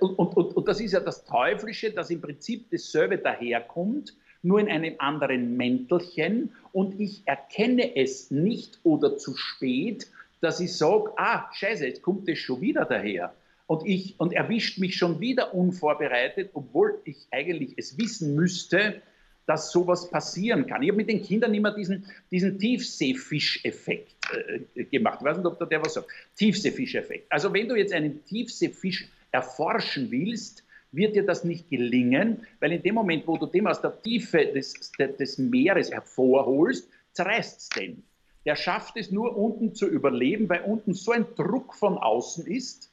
Und, 0.00 0.18
und, 0.18 0.56
und 0.56 0.68
das 0.68 0.80
ist 0.80 0.92
ja 0.92 1.00
das 1.00 1.24
Teuflische, 1.24 1.92
dass 1.92 2.10
im 2.10 2.20
Prinzip 2.20 2.70
dasselbe 2.70 3.18
daherkommt, 3.18 4.14
nur 4.42 4.60
in 4.60 4.68
einem 4.68 4.94
anderen 4.98 5.56
Mäntelchen 5.56 6.52
und 6.72 7.00
ich 7.00 7.22
erkenne 7.26 7.96
es 7.96 8.30
nicht 8.30 8.78
oder 8.82 9.16
zu 9.16 9.34
spät, 9.36 10.08
dass 10.40 10.60
ich 10.60 10.76
sage, 10.76 11.12
ah, 11.16 11.50
scheiße, 11.52 11.86
jetzt 11.86 12.02
kommt 12.02 12.28
es 12.28 12.38
schon 12.38 12.60
wieder 12.60 12.84
daher. 12.84 13.34
Und, 13.66 13.84
ich, 13.84 14.14
und 14.18 14.32
erwischt 14.32 14.78
mich 14.78 14.96
schon 14.96 15.18
wieder 15.20 15.54
unvorbereitet, 15.54 16.50
obwohl 16.54 17.00
ich 17.04 17.26
eigentlich 17.30 17.74
es 17.76 17.98
wissen 17.98 18.36
müsste, 18.36 19.02
dass 19.46 19.70
sowas 19.70 20.10
passieren 20.10 20.66
kann. 20.66 20.82
Ich 20.82 20.88
habe 20.88 20.96
mit 20.96 21.08
den 21.08 21.22
Kindern 21.22 21.54
immer 21.54 21.72
diesen, 21.72 22.04
diesen 22.30 22.58
Tiefseefischeffekt 22.58 24.14
äh, 24.76 24.84
gemacht. 24.84 25.18
Ich 25.20 25.24
weiß 25.24 25.36
nicht, 25.36 25.46
ob 25.46 25.58
da 25.58 25.66
der 25.66 25.84
was 25.84 25.94
sagt. 25.94 26.08
Tiefseefischeffekt. 26.36 27.30
Also 27.30 27.52
wenn 27.52 27.68
du 27.68 27.76
jetzt 27.76 27.92
einen 27.92 28.24
Tiefseefisch 28.24 29.08
erforschen 29.30 30.10
willst, 30.10 30.64
wird 30.92 31.14
dir 31.14 31.24
das 31.24 31.44
nicht 31.44 31.68
gelingen, 31.68 32.46
weil 32.60 32.72
in 32.72 32.82
dem 32.82 32.94
Moment, 32.94 33.26
wo 33.26 33.36
du 33.36 33.46
dem 33.46 33.66
aus 33.66 33.80
der 33.80 34.00
Tiefe 34.02 34.46
des, 34.46 34.92
des 34.98 35.38
Meeres 35.38 35.90
hervorholst, 35.92 36.88
zerreißt 37.12 37.60
es 37.60 37.68
den. 37.70 38.02
Der 38.44 38.56
schafft 38.56 38.96
es 38.96 39.10
nur 39.10 39.36
unten 39.36 39.74
zu 39.74 39.88
überleben, 39.88 40.48
weil 40.48 40.62
unten 40.62 40.94
so 40.94 41.12
ein 41.12 41.26
Druck 41.36 41.74
von 41.74 41.98
außen 41.98 42.46
ist, 42.46 42.92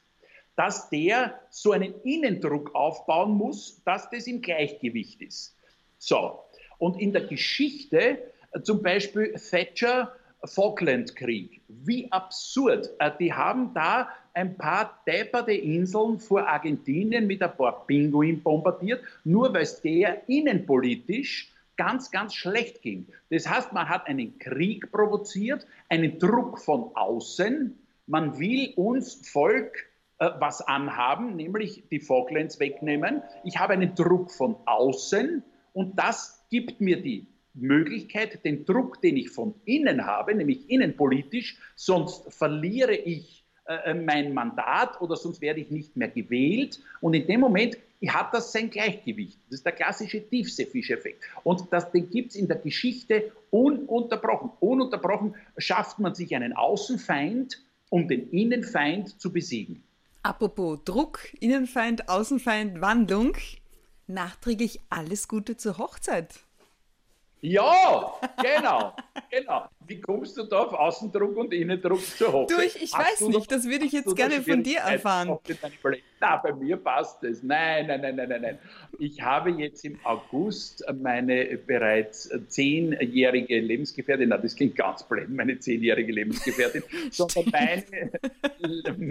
dass 0.56 0.90
der 0.90 1.40
so 1.50 1.72
einen 1.72 1.94
Innendruck 2.02 2.74
aufbauen 2.74 3.32
muss, 3.32 3.80
dass 3.84 4.10
das 4.10 4.26
im 4.26 4.40
Gleichgewicht 4.40 5.22
ist. 5.22 5.56
So, 5.98 6.40
und 6.78 7.00
in 7.00 7.12
der 7.12 7.26
Geschichte, 7.26 8.18
äh, 8.52 8.62
zum 8.62 8.82
Beispiel 8.82 9.34
Thatcher, 9.34 10.12
Falklandkrieg, 10.46 11.62
wie 11.68 12.10
absurd. 12.12 12.90
Äh, 12.98 13.10
die 13.18 13.32
haben 13.32 13.72
da 13.74 14.08
ein 14.34 14.56
paar 14.56 15.00
depperte 15.06 15.52
Inseln 15.52 16.18
vor 16.18 16.46
Argentinien 16.46 17.26
mit 17.26 17.42
ein 17.42 17.56
paar 17.56 17.86
Pinguinen 17.86 18.42
bombardiert, 18.42 19.02
nur 19.24 19.52
weil 19.54 19.62
es 19.62 19.80
der 19.80 20.28
innenpolitisch 20.28 21.52
ganz, 21.76 22.10
ganz 22.10 22.34
schlecht 22.34 22.82
ging. 22.82 23.06
Das 23.30 23.48
heißt, 23.48 23.72
man 23.72 23.88
hat 23.88 24.06
einen 24.06 24.38
Krieg 24.38 24.90
provoziert, 24.92 25.66
einen 25.88 26.18
Druck 26.18 26.60
von 26.60 26.94
außen. 26.94 27.78
Man 28.06 28.38
will 28.38 28.72
uns 28.76 29.28
Volk 29.28 29.86
äh, 30.18 30.30
was 30.38 30.60
anhaben, 30.60 31.36
nämlich 31.36 31.84
die 31.90 32.00
Falklands 32.00 32.60
wegnehmen. 32.60 33.22
Ich 33.44 33.58
habe 33.58 33.72
einen 33.72 33.94
Druck 33.94 34.30
von 34.30 34.56
außen 34.66 35.42
und 35.74 35.98
das 35.98 36.46
gibt 36.50 36.80
mir 36.80 37.02
die 37.02 37.26
Möglichkeit, 37.52 38.44
den 38.44 38.64
Druck, 38.64 39.02
den 39.02 39.16
ich 39.16 39.28
von 39.30 39.54
innen 39.64 40.06
habe, 40.06 40.34
nämlich 40.34 40.70
innenpolitisch, 40.70 41.58
sonst 41.76 42.32
verliere 42.32 42.94
ich 42.94 43.44
äh, 43.66 43.90
äh, 43.90 43.94
mein 43.94 44.34
Mandat 44.34 45.00
oder 45.00 45.16
sonst 45.16 45.40
werde 45.40 45.60
ich 45.60 45.70
nicht 45.70 45.96
mehr 45.96 46.08
gewählt. 46.08 46.80
Und 47.00 47.14
in 47.14 47.26
dem 47.26 47.40
Moment 47.40 47.76
hat 48.06 48.34
das 48.34 48.52
sein 48.52 48.68
Gleichgewicht. 48.70 49.38
Das 49.46 49.60
ist 49.60 49.66
der 49.66 49.72
klassische 49.72 50.28
Tiefseefischeffekt. 50.28 51.22
Und 51.42 51.72
das, 51.72 51.90
den 51.90 52.10
gibt 52.10 52.30
es 52.30 52.36
in 52.36 52.46
der 52.48 52.58
Geschichte 52.58 53.32
ununterbrochen. 53.50 54.50
Ununterbrochen 54.60 55.34
schafft 55.56 55.98
man 55.98 56.14
sich 56.14 56.34
einen 56.36 56.52
Außenfeind, 56.52 57.62
um 57.88 58.06
den 58.06 58.28
Innenfeind 58.30 59.18
zu 59.20 59.32
besiegen. 59.32 59.82
Apropos 60.22 60.80
Druck, 60.84 61.20
Innenfeind, 61.40 62.08
Außenfeind, 62.08 62.80
Wandlung. 62.80 63.34
Nachträglich 64.06 64.80
alles 64.90 65.28
Gute 65.28 65.56
zur 65.56 65.78
Hochzeit. 65.78 66.40
Ja, 67.40 68.14
genau, 68.40 68.94
genau. 69.30 69.68
Wie 69.86 70.00
kommst 70.00 70.36
du 70.36 70.44
da 70.44 70.60
auf 70.60 70.72
Außendruck 70.72 71.36
und 71.36 71.52
Innendruck 71.52 72.00
zur 72.00 72.32
Hochzeit? 72.32 72.58
Du, 72.58 72.62
ich, 72.62 72.82
ich 72.82 72.92
weiß 72.92 73.20
nicht, 73.22 73.50
das 73.50 73.68
würde 73.68 73.84
ich 73.84 73.92
jetzt 73.92 74.16
gerne 74.16 74.42
von 74.42 74.62
dir 74.62 74.78
erfahren. 74.78 75.38
Na, 76.20 76.36
bei 76.36 76.52
mir 76.54 76.76
passt 76.76 77.22
es. 77.24 77.42
Nein, 77.42 77.86
nein, 77.86 78.00
nein, 78.00 78.16
nein, 78.16 78.28
nein, 78.28 78.42
nein. 78.42 78.58
Ich 78.98 79.20
habe 79.20 79.50
jetzt 79.50 79.84
im 79.84 79.98
August 80.04 80.84
meine 81.02 81.58
bereits 81.58 82.30
zehnjährige 82.48 83.60
Lebensgefährtin, 83.60 84.30
na, 84.30 84.38
das 84.38 84.56
klingt 84.56 84.76
ganz 84.76 85.02
blöd, 85.02 85.28
meine 85.28 85.58
zehnjährige 85.58 86.12
Lebensgefährtin, 86.12 86.82
sondern 87.10 87.44
meine, 87.52 88.10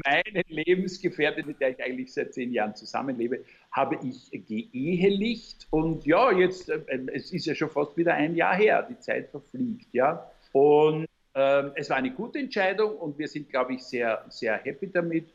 meine 0.06 0.44
Lebensgefährtin, 0.48 1.46
mit 1.46 1.60
der 1.60 1.72
ich 1.72 1.84
eigentlich 1.84 2.14
seit 2.14 2.34
zehn 2.34 2.52
Jahren 2.52 2.76
zusammenlebe, 2.76 3.42
habe 3.72 4.00
ich 4.04 4.32
geehelicht 4.48 5.68
und 5.70 6.06
ja, 6.06 6.32
jetzt, 6.32 6.70
äh, 6.70 6.80
es 7.14 7.32
ist 7.32 7.46
ja 7.46 7.56
schon 7.56 7.70
fast 7.70 7.98
wieder 7.98 8.14
ein 8.14 8.36
Jahr 8.36 8.56
her, 8.56 8.88
die 8.90 9.00
Zeit 9.00 9.30
verfliegt, 9.30 9.94
ja. 9.94 10.30
Und 10.54 11.08
Ähm, 11.36 11.72
es 11.76 11.90
war 11.90 11.98
eine 11.98 12.12
gute 12.12 12.38
Entscheidung 12.38 12.96
und 12.98 13.18
wir 13.18 13.28
sind, 13.28 13.50
glaube 13.50 13.74
ich, 13.74 13.84
sehr, 13.84 14.24
sehr 14.30 14.56
happy 14.58 14.92
damit. 14.92 15.26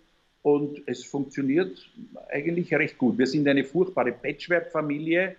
Und 0.43 0.81
es 0.87 1.05
funktioniert 1.05 1.91
eigentlich 2.31 2.73
recht 2.73 2.97
gut. 2.97 3.19
Wir 3.19 3.27
sind 3.27 3.49
eine 3.49 3.65
furchtbare 3.65 4.13
Patchwork-Familie, 4.13 5.35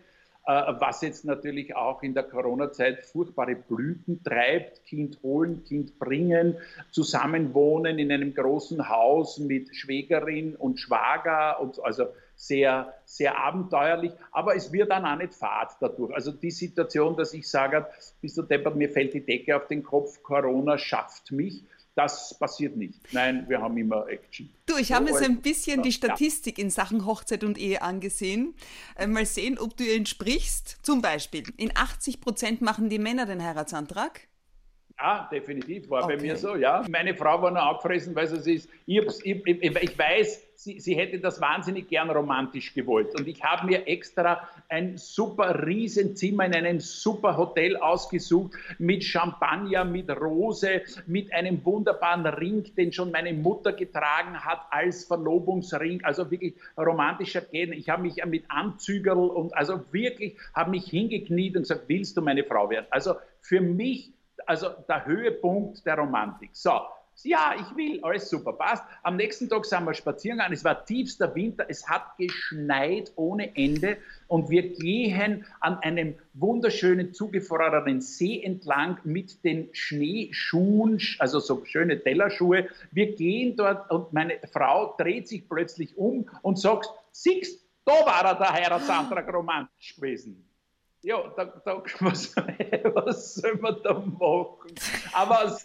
äh, 0.45 0.73
was 0.79 1.01
jetzt 1.01 1.23
natürlich 1.23 1.73
auch 1.75 2.03
in 2.03 2.13
der 2.13 2.23
Corona-Zeit 2.23 3.05
furchtbare 3.05 3.55
Blüten 3.55 4.21
treibt. 4.21 4.85
Kind 4.85 5.17
holen, 5.23 5.63
Kind 5.63 5.97
bringen, 5.97 6.57
zusammenwohnen 6.91 7.97
in 7.97 8.11
einem 8.11 8.33
großen 8.33 8.89
Haus 8.89 9.39
mit 9.39 9.73
Schwägerin 9.73 10.57
und 10.57 10.77
Schwager 10.77 11.61
und 11.61 11.81
also 11.85 12.07
sehr, 12.39 12.93
sehr 13.03 13.37
abenteuerlich, 13.37 14.13
aber 14.31 14.55
es 14.55 14.71
wird 14.71 14.89
dann 14.91 15.05
auch 15.05 15.17
nicht 15.17 15.35
fad 15.35 15.75
dadurch. 15.81 16.13
Also 16.13 16.31
die 16.31 16.51
Situation, 16.51 17.17
dass 17.17 17.33
ich 17.33 17.47
sage, 17.47 17.85
bist 18.21 18.37
du 18.37 18.43
deppert, 18.43 18.77
mir 18.77 18.89
fällt 18.89 19.13
die 19.13 19.25
Decke 19.25 19.57
auf 19.57 19.67
den 19.67 19.83
Kopf, 19.83 20.23
Corona 20.23 20.77
schafft 20.77 21.33
mich, 21.33 21.65
das 21.95 22.39
passiert 22.39 22.77
nicht. 22.77 22.97
Nein, 23.11 23.43
wir 23.49 23.61
haben 23.61 23.77
immer 23.77 24.07
Action. 24.07 24.49
Du, 24.67 24.77
ich 24.77 24.93
habe 24.93 25.05
mir 25.05 25.17
so 25.17 25.25
ein 25.25 25.41
bisschen 25.41 25.83
die 25.83 25.91
Statistik 25.91 26.57
in 26.57 26.69
Sachen 26.69 27.05
Hochzeit 27.05 27.43
und 27.43 27.57
Ehe 27.57 27.81
angesehen. 27.81 28.53
Äh, 28.95 29.07
mal 29.07 29.25
sehen, 29.25 29.59
ob 29.59 29.75
du 29.75 29.83
ihr 29.83 29.95
entsprichst. 29.95 30.79
Zum 30.81 31.01
Beispiel, 31.01 31.43
in 31.57 31.75
80 31.75 32.21
Prozent 32.21 32.61
machen 32.61 32.87
die 32.87 32.99
Männer 32.99 33.25
den 33.25 33.43
Heiratsantrag. 33.43 34.21
Ja, 34.97 35.27
definitiv, 35.29 35.89
war 35.89 36.05
okay. 36.05 36.15
bei 36.15 36.21
mir 36.21 36.37
so, 36.37 36.55
ja. 36.55 36.85
Meine 36.89 37.15
Frau 37.15 37.41
war 37.41 37.51
nur 37.51 37.63
abgefressen, 37.63 38.15
weil 38.15 38.27
sie 38.27 38.53
ist, 38.53 38.69
ich, 38.85 39.05
ich, 39.25 39.45
ich 39.45 39.97
weiß, 39.97 40.41
sie, 40.59 40.79
sie 40.81 40.95
hätte 40.95 41.19
das 41.19 41.39
wahnsinnig 41.39 41.87
gern 41.87 42.09
romantisch 42.09 42.73
gewollt. 42.73 43.17
Und 43.17 43.27
ich 43.27 43.41
habe 43.43 43.65
mir 43.65 43.87
extra 43.87 44.49
ein 44.67 44.97
super 44.97 45.65
Riesenzimmer 45.65 46.45
in 46.45 46.53
einem 46.53 46.79
super 46.81 47.37
Hotel 47.37 47.77
ausgesucht 47.77 48.51
mit 48.77 49.05
Champagner, 49.05 49.85
mit 49.85 50.09
Rose, 50.09 50.81
mit 51.07 51.33
einem 51.33 51.63
wunderbaren 51.63 52.25
Ring, 52.25 52.63
den 52.75 52.91
schon 52.91 53.11
meine 53.11 53.33
Mutter 53.33 53.71
getragen 53.71 54.37
hat 54.43 54.59
als 54.69 55.05
Verlobungsring. 55.05 56.03
Also 56.03 56.29
wirklich 56.29 56.55
romantischer 56.77 57.41
gehen. 57.41 57.71
Ich 57.71 57.87
habe 57.87 58.01
mich 58.01 58.23
mit 58.25 58.43
Anzügerl 58.49 59.17
und 59.17 59.55
also 59.55 59.81
wirklich 59.93 60.37
habe 60.53 60.71
mich 60.71 60.85
hingekniet 60.87 61.55
und 61.55 61.61
gesagt, 61.63 61.85
willst 61.87 62.17
du 62.17 62.21
meine 62.21 62.43
Frau 62.43 62.69
werden? 62.69 62.87
Also 62.89 63.15
für 63.39 63.61
mich 63.61 64.11
also 64.45 64.69
der 64.87 65.05
Höhepunkt 65.05 65.85
der 65.85 65.95
Romantik. 65.95 66.49
So, 66.53 66.71
ja, 67.23 67.55
ich 67.59 67.75
will, 67.75 67.99
alles 68.03 68.29
super, 68.29 68.53
passt. 68.53 68.83
Am 69.03 69.15
nächsten 69.15 69.49
Tag 69.49 69.65
sind 69.65 69.85
wir 69.85 69.93
spazieren 69.93 70.37
gegangen, 70.37 70.53
es 70.53 70.63
war 70.63 70.85
tiefster 70.85 71.33
Winter, 71.35 71.65
es 71.67 71.87
hat 71.87 72.17
geschneit 72.17 73.11
ohne 73.15 73.55
Ende 73.55 73.97
und 74.27 74.49
wir 74.49 74.69
gehen 74.69 75.45
an 75.59 75.79
einem 75.79 76.15
wunderschönen 76.33 77.13
zugefrorenen 77.13 78.01
See 78.01 78.41
entlang 78.41 78.99
mit 79.03 79.43
den 79.43 79.69
Schneeschuhen, 79.73 81.01
also 81.19 81.39
so 81.39 81.65
schöne 81.65 82.01
Tellerschuhe. 82.01 82.67
Wir 82.91 83.15
gehen 83.15 83.55
dort 83.55 83.89
und 83.91 84.13
meine 84.13 84.39
Frau 84.51 84.95
dreht 84.97 85.27
sich 85.27 85.47
plötzlich 85.47 85.97
um 85.97 86.29
und 86.41 86.59
sagt, 86.59 86.89
siehst, 87.11 87.65
da 87.85 88.05
war 88.05 88.23
er 88.23 88.35
der 88.35 88.53
Heiratsantrag 88.53 89.33
romantisch 89.33 89.95
gewesen. 89.95 90.45
Ja, 91.01 91.33
da, 91.35 91.45
da, 91.45 91.81
was, 92.01 92.35
was 92.35 93.35
soll 93.35 93.55
man 93.55 93.77
da 93.83 93.93
machen? 93.93 94.75
Aber 95.13 95.57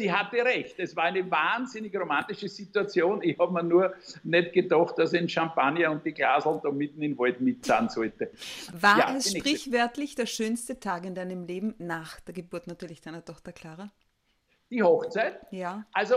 sie 0.00 0.10
hatte 0.10 0.38
recht. 0.38 0.78
Es 0.78 0.96
war 0.96 1.04
eine 1.04 1.30
wahnsinnig 1.30 1.94
romantische 1.94 2.48
Situation. 2.48 3.22
Ich 3.22 3.38
habe 3.38 3.52
mir 3.52 3.62
nur 3.62 3.94
nicht 4.24 4.52
gedacht, 4.52 4.98
dass 4.98 5.12
ein 5.12 5.28
Champagner 5.28 5.90
und 5.90 6.04
die 6.04 6.12
Glasel 6.12 6.58
da 6.62 6.70
mitten 6.70 7.02
im 7.02 7.18
Wald 7.18 7.40
mitzahlen 7.40 7.88
sollte. 7.90 8.30
War 8.72 8.98
ja, 8.98 9.16
es 9.16 9.30
sprichwörtlich 9.36 10.14
der 10.14 10.26
schönste 10.26 10.80
Tag 10.80 11.04
in 11.04 11.14
deinem 11.14 11.44
Leben 11.44 11.74
nach 11.78 12.20
der 12.20 12.34
Geburt 12.34 12.66
natürlich 12.66 13.02
deiner 13.02 13.24
Tochter 13.24 13.52
Clara? 13.52 13.90
Die 14.70 14.82
Hochzeit? 14.82 15.40
Ja. 15.50 15.84
Also 15.92 16.16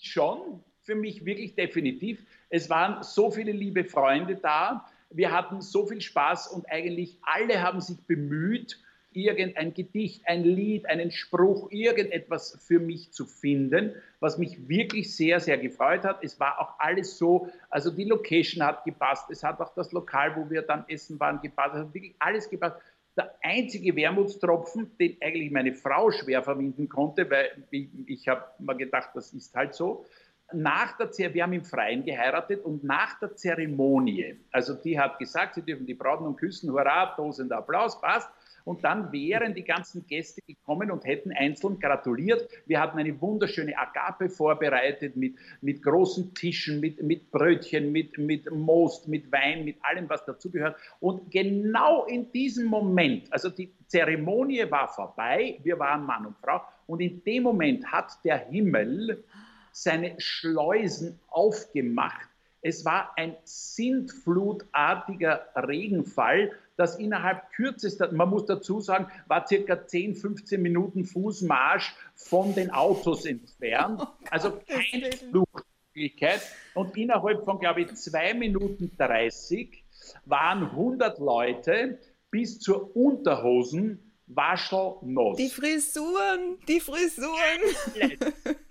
schon, 0.00 0.62
für 0.82 0.96
mich 0.96 1.24
wirklich 1.24 1.54
definitiv. 1.54 2.24
Es 2.50 2.68
waren 2.68 3.02
so 3.02 3.30
viele 3.30 3.52
liebe 3.52 3.84
Freunde 3.84 4.36
da 4.36 4.86
wir 5.14 5.30
hatten 5.30 5.60
so 5.60 5.86
viel 5.86 6.00
Spaß 6.00 6.48
und 6.48 6.68
eigentlich 6.70 7.18
alle 7.22 7.62
haben 7.62 7.80
sich 7.80 7.98
bemüht, 8.06 8.80
irgendein 9.14 9.74
Gedicht, 9.74 10.22
ein 10.26 10.44
Lied, 10.44 10.86
einen 10.86 11.10
Spruch, 11.10 11.70
irgendetwas 11.70 12.58
für 12.66 12.78
mich 12.78 13.12
zu 13.12 13.26
finden, 13.26 13.94
was 14.20 14.38
mich 14.38 14.68
wirklich 14.68 15.14
sehr, 15.14 15.40
sehr 15.40 15.58
gefreut 15.58 16.04
hat. 16.04 16.22
Es 16.22 16.38
war 16.40 16.60
auch 16.60 16.78
alles 16.78 17.16
so, 17.18 17.48
also 17.70 17.90
die 17.90 18.04
Location 18.04 18.64
hat 18.64 18.84
gepasst, 18.84 19.30
es 19.30 19.42
hat 19.42 19.60
auch 19.60 19.74
das 19.74 19.92
Lokal, 19.92 20.36
wo 20.36 20.50
wir 20.50 20.62
dann 20.62 20.84
essen 20.88 21.18
waren, 21.20 21.40
gepasst, 21.40 21.74
es 21.74 21.80
hat 21.82 21.94
wirklich 21.94 22.14
alles 22.18 22.48
gepasst. 22.48 22.76
Der 23.16 23.32
einzige 23.42 23.94
Wermutstropfen, 23.94 24.90
den 24.98 25.16
eigentlich 25.20 25.52
meine 25.52 25.72
Frau 25.72 26.10
schwer 26.10 26.42
verwinden 26.42 26.88
konnte, 26.88 27.30
weil 27.30 27.64
ich, 27.70 27.88
ich 28.06 28.28
habe 28.28 28.44
mir 28.58 28.76
gedacht, 28.76 29.10
das 29.14 29.32
ist 29.32 29.54
halt 29.54 29.74
so, 29.74 30.04
nach 30.52 30.96
der 30.96 31.10
Zeremonie, 31.10 31.34
wir 31.34 31.42
haben 31.42 31.52
im 31.52 31.64
Freien 31.64 32.04
geheiratet 32.04 32.64
und 32.64 32.84
nach 32.84 33.18
der 33.18 33.34
Zeremonie, 33.34 34.36
also 34.50 34.74
die 34.74 34.98
hat 34.98 35.18
gesagt, 35.18 35.54
sie 35.54 35.62
dürfen 35.62 35.86
die 35.86 35.94
Braut 35.94 36.20
nun 36.20 36.36
küssen, 36.36 36.70
hurra, 36.70 37.14
tosender 37.16 37.58
Applaus, 37.58 38.00
passt. 38.00 38.30
Und 38.64 38.84
dann 38.84 39.12
wären 39.12 39.54
die 39.54 39.64
ganzen 39.64 40.06
Gäste 40.06 40.40
gekommen 40.42 40.90
und 40.90 41.04
hätten 41.04 41.32
einzeln 41.32 41.78
gratuliert. 41.78 42.48
Wir 42.66 42.80
hatten 42.80 42.98
eine 42.98 43.20
wunderschöne 43.20 43.76
Agape 43.76 44.30
vorbereitet 44.30 45.16
mit, 45.16 45.36
mit 45.60 45.82
großen 45.82 46.34
Tischen, 46.34 46.80
mit, 46.80 47.02
mit 47.02 47.30
Brötchen, 47.30 47.92
mit, 47.92 48.16
mit 48.16 48.50
Most, 48.50 49.08
mit 49.08 49.30
Wein, 49.30 49.64
mit 49.64 49.76
allem, 49.82 50.08
was 50.08 50.24
dazugehört. 50.24 50.76
Und 51.00 51.30
genau 51.30 52.06
in 52.06 52.32
diesem 52.32 52.66
Moment, 52.66 53.30
also 53.32 53.50
die 53.50 53.70
Zeremonie 53.86 54.70
war 54.70 54.88
vorbei, 54.88 55.58
wir 55.62 55.78
waren 55.78 56.04
Mann 56.04 56.26
und 56.26 56.36
Frau, 56.38 56.62
und 56.86 57.00
in 57.00 57.22
dem 57.24 57.44
Moment 57.44 57.86
hat 57.86 58.12
der 58.24 58.38
Himmel 58.38 59.24
seine 59.72 60.14
Schleusen 60.18 61.18
aufgemacht. 61.28 62.28
Es 62.62 62.84
war 62.84 63.12
ein 63.16 63.36
sintflutartiger 63.44 65.46
Regenfall, 65.54 66.52
das 66.76 66.98
innerhalb 66.98 67.50
kürzester, 67.52 68.12
man 68.12 68.30
muss 68.30 68.46
dazu 68.46 68.80
sagen, 68.80 69.06
war 69.26 69.46
circa 69.46 69.86
10, 69.86 70.16
15 70.16 70.60
Minuten 70.60 71.04
Fußmarsch 71.04 71.94
von 72.14 72.54
den 72.54 72.70
Autos 72.70 73.24
entfernt. 73.24 74.02
Oh 74.24 74.26
also 74.30 74.58
keine 74.66 75.12
Fluchtmöglichkeit. 75.12 76.40
Und 76.74 76.96
innerhalb 76.96 77.44
von, 77.44 77.58
glaube 77.58 77.82
ich, 77.82 77.94
2 77.94 78.34
Minuten 78.34 78.90
30 78.96 79.84
waren 80.24 80.64
100 80.64 81.18
Leute 81.18 81.98
bis 82.30 82.58
zur 82.58 82.96
Unterhosen 82.96 84.12
waschelnass. 84.26 85.36
Die 85.36 85.48
Frisuren, 85.48 86.58
die 86.66 86.80
Frisuren. 86.80 87.60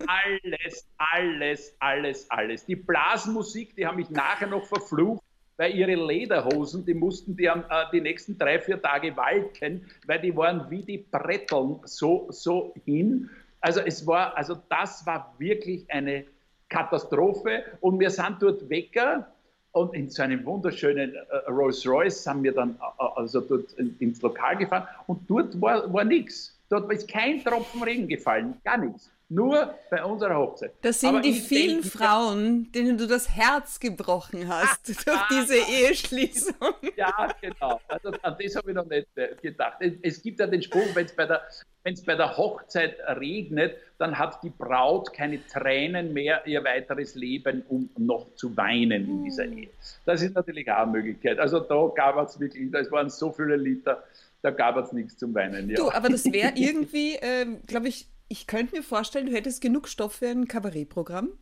Alles, 0.06 0.86
alles, 0.98 1.76
alles, 1.78 2.30
alles. 2.30 2.66
Die 2.66 2.76
Blasmusik, 2.76 3.74
die 3.76 3.86
haben 3.86 3.96
mich 3.96 4.10
nachher 4.10 4.48
noch 4.48 4.66
verflucht, 4.66 5.22
weil 5.56 5.74
ihre 5.74 5.94
Lederhosen, 5.94 6.84
die 6.84 6.94
mussten 6.94 7.36
die, 7.36 7.46
äh, 7.46 7.62
die 7.92 8.00
nächsten 8.00 8.36
drei, 8.38 8.58
vier 8.58 8.80
Tage 8.80 9.16
walken, 9.16 9.84
weil 10.06 10.20
die 10.20 10.36
waren 10.36 10.68
wie 10.70 10.82
die 10.82 10.98
Bretteln 10.98 11.80
so, 11.84 12.26
so 12.30 12.74
hin. 12.84 13.30
Also 13.60 13.80
es 13.80 14.06
war, 14.06 14.36
also 14.36 14.56
das 14.68 15.06
war 15.06 15.34
wirklich 15.38 15.90
eine 15.90 16.24
Katastrophe 16.68 17.64
und 17.80 18.00
wir 18.00 18.10
sind 18.10 18.36
dort 18.40 18.68
Wecker 18.68 19.28
und 19.72 19.94
in 19.94 20.08
so 20.08 20.22
einem 20.22 20.44
wunderschönen 20.44 21.14
äh, 21.14 21.50
Rolls 21.50 21.86
Royce 21.86 22.24
sind 22.24 22.42
wir 22.42 22.52
dann 22.52 22.76
äh, 22.98 23.04
also 23.16 23.40
dort 23.40 23.72
ins 23.74 24.22
Lokal 24.22 24.56
gefahren 24.56 24.86
und 25.06 25.28
dort 25.28 25.60
war, 25.60 25.92
war 25.92 26.04
nichts. 26.04 26.58
Dort 26.68 26.90
ist 26.92 27.08
kein 27.08 27.42
Tropfen 27.44 27.82
Regen 27.82 28.08
gefallen, 28.08 28.54
gar 28.64 28.78
nichts. 28.78 29.10
Nur 29.28 29.74
bei 29.90 30.04
unserer 30.04 30.36
Hochzeit. 30.36 30.72
Das 30.82 31.00
sind 31.00 31.10
Aber 31.10 31.20
die 31.20 31.32
vielen 31.32 31.82
denke, 31.82 31.98
Frauen, 31.98 32.70
denen 32.72 32.98
du 32.98 33.06
das 33.06 33.30
Herz 33.30 33.80
gebrochen 33.80 34.48
hast 34.48 34.86
durch 35.06 35.28
diese 35.30 35.56
Eheschließung. 35.56 36.74
Ja, 36.96 37.28
genau. 37.40 37.80
Also 37.88 38.10
an 38.22 38.36
das 38.38 38.56
habe 38.56 38.70
ich 38.70 38.76
noch 38.76 38.86
nicht 38.86 39.08
äh, 39.16 39.34
gedacht. 39.40 39.78
Es 40.02 40.22
gibt 40.22 40.40
ja 40.40 40.46
den 40.46 40.62
Spruch, 40.62 40.94
wenn 40.94 41.06
es 41.06 41.16
bei 41.16 41.26
der 41.26 41.42
wenn 41.84 41.92
es 41.92 42.02
bei 42.02 42.14
der 42.14 42.36
Hochzeit 42.36 42.96
regnet, 43.20 43.76
dann 43.98 44.18
hat 44.18 44.42
die 44.42 44.48
Braut 44.48 45.12
keine 45.12 45.46
Tränen 45.46 46.14
mehr 46.14 46.46
ihr 46.46 46.64
weiteres 46.64 47.14
Leben, 47.14 47.62
um 47.68 47.90
noch 47.98 48.34
zu 48.36 48.56
weinen 48.56 49.04
in 49.04 49.24
dieser 49.24 49.44
hm. 49.44 49.58
Ehe. 49.58 49.68
Das 50.06 50.22
ist 50.22 50.34
natürlich 50.34 50.70
auch 50.70 50.78
eine 50.78 50.92
Möglichkeit. 50.92 51.38
Also 51.38 51.60
da 51.60 51.90
gab 51.94 52.16
es 52.26 52.40
wirklich, 52.40 52.70
da 52.70 52.90
waren 52.90 53.10
so 53.10 53.30
viele 53.32 53.56
Liter, 53.56 54.02
da 54.40 54.50
gab 54.50 54.78
es 54.78 54.92
nichts 54.92 55.18
zum 55.18 55.34
Weinen. 55.34 55.68
Ja. 55.68 55.76
Du, 55.76 55.90
aber 55.90 56.08
das 56.08 56.24
wäre 56.24 56.52
irgendwie, 56.56 57.16
äh, 57.16 57.46
glaube 57.66 57.88
ich, 57.88 58.06
ich 58.28 58.46
könnte 58.46 58.76
mir 58.76 58.82
vorstellen, 58.82 59.26
du 59.26 59.32
hättest 59.32 59.60
genug 59.60 59.88
Stoff 59.88 60.14
für 60.14 60.28
ein 60.28 60.48
Kabarettprogramm. 60.48 61.32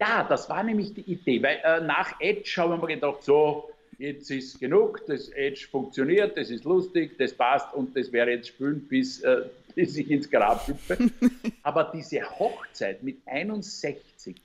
Ja, 0.00 0.24
das 0.24 0.48
war 0.48 0.62
nämlich 0.62 0.94
die 0.94 1.02
Idee, 1.02 1.42
weil 1.42 1.60
äh, 1.62 1.80
nach 1.80 2.20
Edge 2.20 2.54
haben 2.56 2.80
wir 2.80 2.86
gedacht, 2.86 3.22
so, 3.22 3.70
jetzt 3.98 4.30
ist 4.30 4.58
genug, 4.58 5.04
das 5.06 5.28
Edge 5.28 5.66
funktioniert, 5.70 6.36
das 6.36 6.50
ist 6.50 6.64
lustig, 6.64 7.18
das 7.18 7.34
passt 7.34 7.74
und 7.74 7.94
das 7.94 8.10
wäre 8.10 8.30
jetzt 8.30 8.48
spülen, 8.48 8.80
bis, 8.88 9.20
äh, 9.20 9.42
bis 9.74 9.96
ich 9.96 10.10
ins 10.10 10.30
Grab 10.30 10.66
hüpfe. 10.66 10.96
Aber 11.62 11.90
diese 11.94 12.22
Hochzeit 12.38 13.02
mit 13.02 13.18
61, 13.26 14.36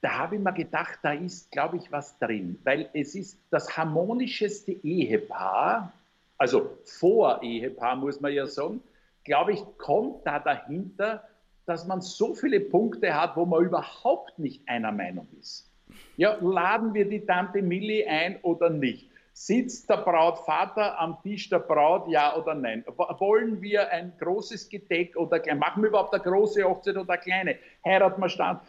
da 0.00 0.12
habe 0.12 0.36
ich 0.36 0.40
mir 0.40 0.54
gedacht, 0.54 0.98
da 1.02 1.12
ist, 1.12 1.50
glaube 1.50 1.76
ich, 1.76 1.92
was 1.92 2.18
drin, 2.18 2.58
weil 2.64 2.88
es 2.94 3.14
ist 3.14 3.38
das 3.50 3.76
harmonischeste 3.76 4.72
Ehepaar, 4.72 5.92
also 6.38 6.78
Vor-Ehepaar 6.84 7.96
muss 7.96 8.20
man 8.20 8.32
ja 8.32 8.46
sagen, 8.46 8.80
glaube 9.26 9.52
ich, 9.52 9.62
kommt 9.76 10.26
da 10.26 10.38
dahinter 10.38 11.22
dass 11.66 11.86
man 11.86 12.00
so 12.00 12.34
viele 12.34 12.60
Punkte 12.60 13.14
hat, 13.14 13.36
wo 13.36 13.44
man 13.44 13.64
überhaupt 13.64 14.38
nicht 14.38 14.66
einer 14.68 14.92
Meinung 14.92 15.28
ist. 15.38 15.70
Ja, 16.16 16.36
laden 16.40 16.94
wir 16.94 17.08
die 17.08 17.26
Tante 17.26 17.60
Milli 17.60 18.06
ein 18.06 18.38
oder 18.42 18.70
nicht? 18.70 19.10
Sitzt 19.32 19.90
der 19.90 19.98
Brautvater 19.98 20.98
am 20.98 21.18
Tisch 21.22 21.50
der 21.50 21.58
Braut, 21.58 22.08
ja 22.08 22.34
oder 22.36 22.54
nein? 22.54 22.84
Wollen 23.18 23.60
wir 23.60 23.90
ein 23.90 24.12
großes 24.18 24.68
Gedeck 24.70 25.14
oder? 25.16 25.42
Machen 25.56 25.82
wir 25.82 25.90
überhaupt 25.90 26.14
eine 26.14 26.22
große 26.22 26.64
Hochzeit 26.64 26.96
oder 26.96 27.12
eine 27.12 27.22
kleine? 27.22 27.56
Heiraten 27.84 28.20
wir 28.20 28.30
stand? 28.30 28.60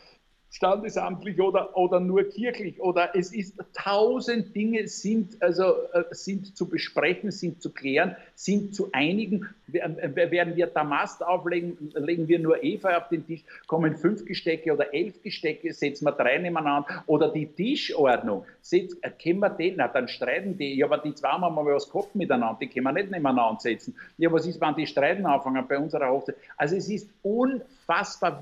Standesamtlich 0.50 1.40
oder, 1.42 1.76
oder 1.76 2.00
nur 2.00 2.24
kirchlich 2.24 2.80
oder 2.80 3.16
es 3.16 3.34
ist 3.34 3.56
tausend 3.74 4.56
Dinge 4.56 4.88
sind 4.88 5.42
also 5.42 5.74
äh, 5.94 6.04
sind 6.12 6.56
zu 6.56 6.70
besprechen, 6.70 7.32
sind 7.32 7.62
zu 7.62 7.72
klären, 7.72 8.16
sind 8.36 8.74
zu 8.74 8.90
einigen. 8.94 9.48
Werden 9.68 10.56
wir 10.56 10.68
Damast 10.68 11.26
auflegen, 11.26 11.92
legen 11.96 12.30
wir 12.30 12.40
nur 12.40 12.64
Eva 12.64 12.98
auf 12.98 13.10
den 13.10 13.28
Tisch, 13.28 13.44
kommen 13.68 13.98
fünf 13.98 14.24
Gestecke 14.24 14.72
oder 14.72 14.94
elf 14.94 15.22
Gestecke, 15.22 15.74
setzen 15.74 16.06
wir 16.06 16.14
drei 16.14 16.38
nebeneinander 16.38 17.04
oder 17.06 17.30
die 17.30 17.48
Tischordnung, 17.48 18.46
setz, 18.62 18.96
äh, 19.02 19.12
können 19.12 19.40
wir 19.40 19.50
den, 19.50 19.76
na 19.78 19.90
dann 19.90 20.08
streiten 20.08 20.58
die, 20.58 20.76
ja 20.76 20.86
aber 20.86 21.00
die 21.00 21.14
zwei 21.14 21.30
haben 21.30 21.54
mal 21.54 21.66
was 21.66 21.92
gehabt 21.92 22.16
miteinander, 22.16 22.58
die 22.62 22.68
können 22.68 22.86
wir 22.86 22.94
nicht 22.94 23.12
nebeneinander 23.12 23.60
setzen. 23.60 23.94
Ja, 24.18 24.32
was 24.32 24.48
ist, 24.48 24.62
wenn 24.62 24.76
die 24.76 24.88
streiten 24.88 25.26
anfangen 25.26 25.68
bei 25.68 25.78
unserer 25.78 26.10
Hochzeit? 26.10 26.38
Also 26.56 26.78
es 26.78 26.90
ist 26.90 27.10
unfassbar, 27.22 27.77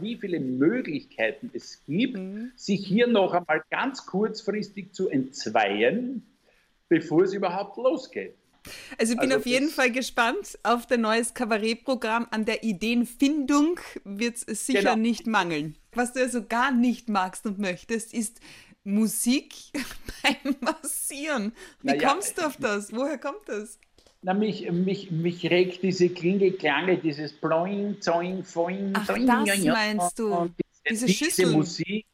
wie 0.02 0.18
viele 0.18 0.40
Möglichkeiten 0.40 1.52
es 1.54 1.84
gibt 1.86 1.96
gibt, 2.06 2.18
mhm. 2.18 2.52
sich 2.56 2.86
hier 2.86 3.08
noch 3.08 3.34
einmal 3.34 3.64
ganz 3.70 4.06
kurzfristig 4.06 4.94
zu 4.94 5.10
entzweien, 5.10 6.26
bevor 6.90 7.24
es 7.24 7.34
überhaupt 7.34 7.78
losgeht. 7.78 8.36
Also 8.98 9.14
ich 9.14 9.20
bin 9.20 9.32
also 9.32 9.42
auf 9.42 9.46
jeden 9.46 9.70
Fall 9.70 9.92
gespannt 9.92 10.58
auf 10.64 10.88
dein 10.88 11.02
neues 11.02 11.36
Kabarettprogramm. 11.36 12.28
An 12.32 12.46
der 12.46 12.64
Ideenfindung 12.64 13.80
wird 14.04 14.38
es 14.48 14.66
sicher 14.66 14.80
genau. 14.80 14.96
nicht 14.96 15.28
mangeln. 15.28 15.78
Was 15.94 16.14
du 16.14 16.22
also 16.22 16.44
gar 16.44 16.72
nicht 16.72 17.08
magst 17.08 17.46
und 17.46 17.60
möchtest, 17.60 18.14
ist 18.14 18.40
Musik 18.84 19.54
beim 20.24 20.56
Massieren. 20.62 21.54
Wie 21.82 21.90
naja, 21.90 22.10
kommst 22.10 22.40
du 22.40 22.48
auf 22.48 22.58
das? 22.58 22.92
Woher 22.92 23.20
kommt 23.20 23.48
das? 23.48 23.78
Na, 24.26 24.34
mich, 24.34 24.72
mich, 24.72 25.12
mich 25.12 25.52
regt 25.52 25.84
diese 25.84 26.10
Klinge-Klange, 26.10 26.98
dieses 26.98 27.32
Bloing, 27.32 28.02
Zoing, 28.02 28.44
Foing, 28.44 28.92
Ach, 28.96 29.06
Zoing, 29.06 29.28
das 29.28 29.64
meinst 29.64 30.18
du? 30.18 30.50
diese, 30.90 31.06
diese 31.06 31.46
Musik. 31.46 32.08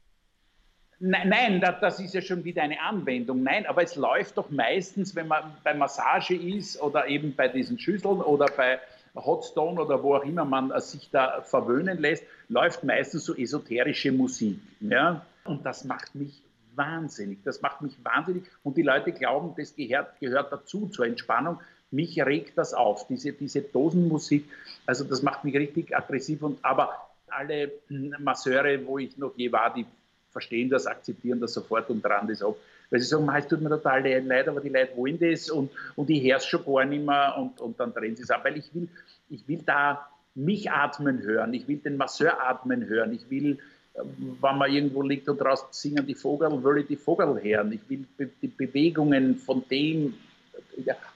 Nein, 0.99 1.29
nein, 1.29 1.61
das 1.61 2.01
ist 2.01 2.13
ja 2.13 2.21
schon 2.21 2.43
wieder 2.43 2.63
eine 2.63 2.81
Anwendung. 2.81 3.43
Nein, 3.43 3.65
aber 3.65 3.83
es 3.83 3.95
läuft 3.95 4.37
doch 4.37 4.49
meistens, 4.49 5.15
wenn 5.15 5.29
man 5.29 5.55
bei 5.63 5.73
Massage 5.73 6.35
ist 6.35 6.81
oder 6.81 7.07
eben 7.07 7.33
bei 7.33 7.47
diesen 7.47 7.79
Schüsseln 7.79 8.19
oder 8.19 8.47
bei 8.57 8.79
Hotstone 9.15 9.81
oder 9.81 10.03
wo 10.03 10.15
auch 10.15 10.25
immer 10.25 10.43
man 10.43 10.77
sich 10.81 11.09
da 11.11 11.41
verwöhnen 11.43 11.97
lässt, 11.97 12.25
läuft 12.49 12.83
meistens 12.83 13.23
so 13.23 13.33
esoterische 13.35 14.11
Musik. 14.11 14.59
Ja? 14.81 15.25
Und 15.45 15.65
das 15.65 15.85
macht 15.85 16.13
mich 16.13 16.43
wahnsinnig. 16.75 17.39
Das 17.45 17.61
macht 17.61 17.81
mich 17.81 17.95
wahnsinnig. 18.03 18.43
Und 18.63 18.75
die 18.75 18.83
Leute 18.83 19.13
glauben, 19.13 19.53
das 19.55 19.73
gehört, 19.73 20.19
gehört 20.19 20.51
dazu 20.51 20.89
zur 20.89 21.05
Entspannung. 21.05 21.57
Mich 21.91 22.23
regt 22.25 22.57
das 22.57 22.73
auf, 22.73 23.07
diese, 23.07 23.33
diese 23.33 23.61
Dosenmusik. 23.61 24.45
Also 24.85 25.03
das 25.03 25.21
macht 25.21 25.43
mich 25.43 25.55
richtig 25.55 25.95
aggressiv. 25.95 26.41
Und, 26.41 26.63
aber 26.63 26.95
alle 27.27 27.71
Masseure, 28.19 28.85
wo 28.85 28.97
ich 28.97 29.17
noch 29.17 29.33
je 29.35 29.51
war, 29.51 29.73
die 29.73 29.85
verstehen 30.31 30.69
das, 30.69 30.87
akzeptieren 30.87 31.39
das 31.39 31.53
sofort 31.53 31.89
und 31.89 32.03
dran 32.03 32.27
das 32.27 32.41
ab. 32.41 32.55
Weil 32.89 32.99
sie 32.99 33.07
sagen, 33.07 33.29
es 33.37 33.47
tut 33.47 33.61
mir 33.61 33.69
total 33.69 34.01
leid, 34.25 34.47
aber 34.47 34.61
die 34.61 34.69
Leute 34.69 34.95
wollen 34.95 35.19
das 35.19 35.49
und, 35.49 35.71
und 35.95 36.09
ich 36.09 36.23
höre 36.23 36.37
es 36.37 36.45
schon 36.45 36.65
gar 36.65 36.85
nicht 36.85 37.05
mehr 37.05 37.35
und, 37.37 37.59
und 37.61 37.79
dann 37.79 37.93
drehen 37.93 38.15
sie 38.15 38.23
es 38.23 38.31
ab. 38.31 38.43
Weil 38.43 38.57
ich 38.57 38.73
will, 38.73 38.89
ich 39.29 39.47
will 39.47 39.61
da 39.65 40.07
mich 40.35 40.71
atmen 40.71 41.21
hören, 41.21 41.53
ich 41.53 41.67
will 41.67 41.77
den 41.77 41.97
Masseur 41.97 42.41
atmen 42.41 42.85
hören, 42.87 43.13
ich 43.13 43.29
will, 43.29 43.59
wenn 43.93 44.57
man 44.57 44.71
irgendwo 44.71 45.01
liegt 45.01 45.27
und 45.27 45.39
draußen 45.39 45.67
singen 45.71 46.05
die 46.05 46.15
Vogel, 46.15 46.63
will 46.63 46.79
ich 46.79 46.87
die 46.87 46.95
Vogel 46.95 47.41
hören, 47.41 47.71
ich 47.73 47.89
will 47.89 48.05
die 48.41 48.47
Bewegungen 48.47 49.35
von 49.35 49.63
dem, 49.69 50.13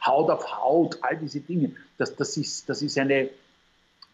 Haut 0.05 0.29
auf 0.29 0.57
Haut, 0.57 0.99
all 1.01 1.17
diese 1.17 1.41
Dinge. 1.41 1.71
Das, 1.97 2.15
das, 2.15 2.37
ist, 2.37 2.69
das 2.69 2.81
ist 2.81 2.97
eine 2.97 3.29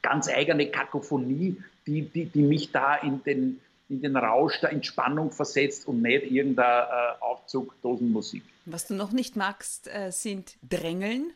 ganz 0.02 0.28
eigene 0.28 0.68
Kakophonie, 0.68 1.58
die, 1.86 2.02
die, 2.04 2.26
die 2.26 2.42
mich 2.42 2.72
da 2.72 2.96
in 2.96 3.24
den, 3.24 3.60
in 3.90 4.02
den 4.02 4.16
Rausch 4.16 4.60
der 4.62 4.72
Entspannung 4.72 5.32
versetzt 5.32 5.88
und 5.88 6.02
nicht 6.02 6.32
irgendein 6.32 6.84
äh, 6.84 7.22
Aufzug 7.22 7.76
Dosenmusik. 7.82 8.44
Was 8.66 8.88
du 8.88 8.94
noch 8.94 9.12
nicht 9.12 9.36
magst, 9.36 9.88
äh, 9.88 10.12
sind 10.12 10.56
Drängeln 10.68 11.34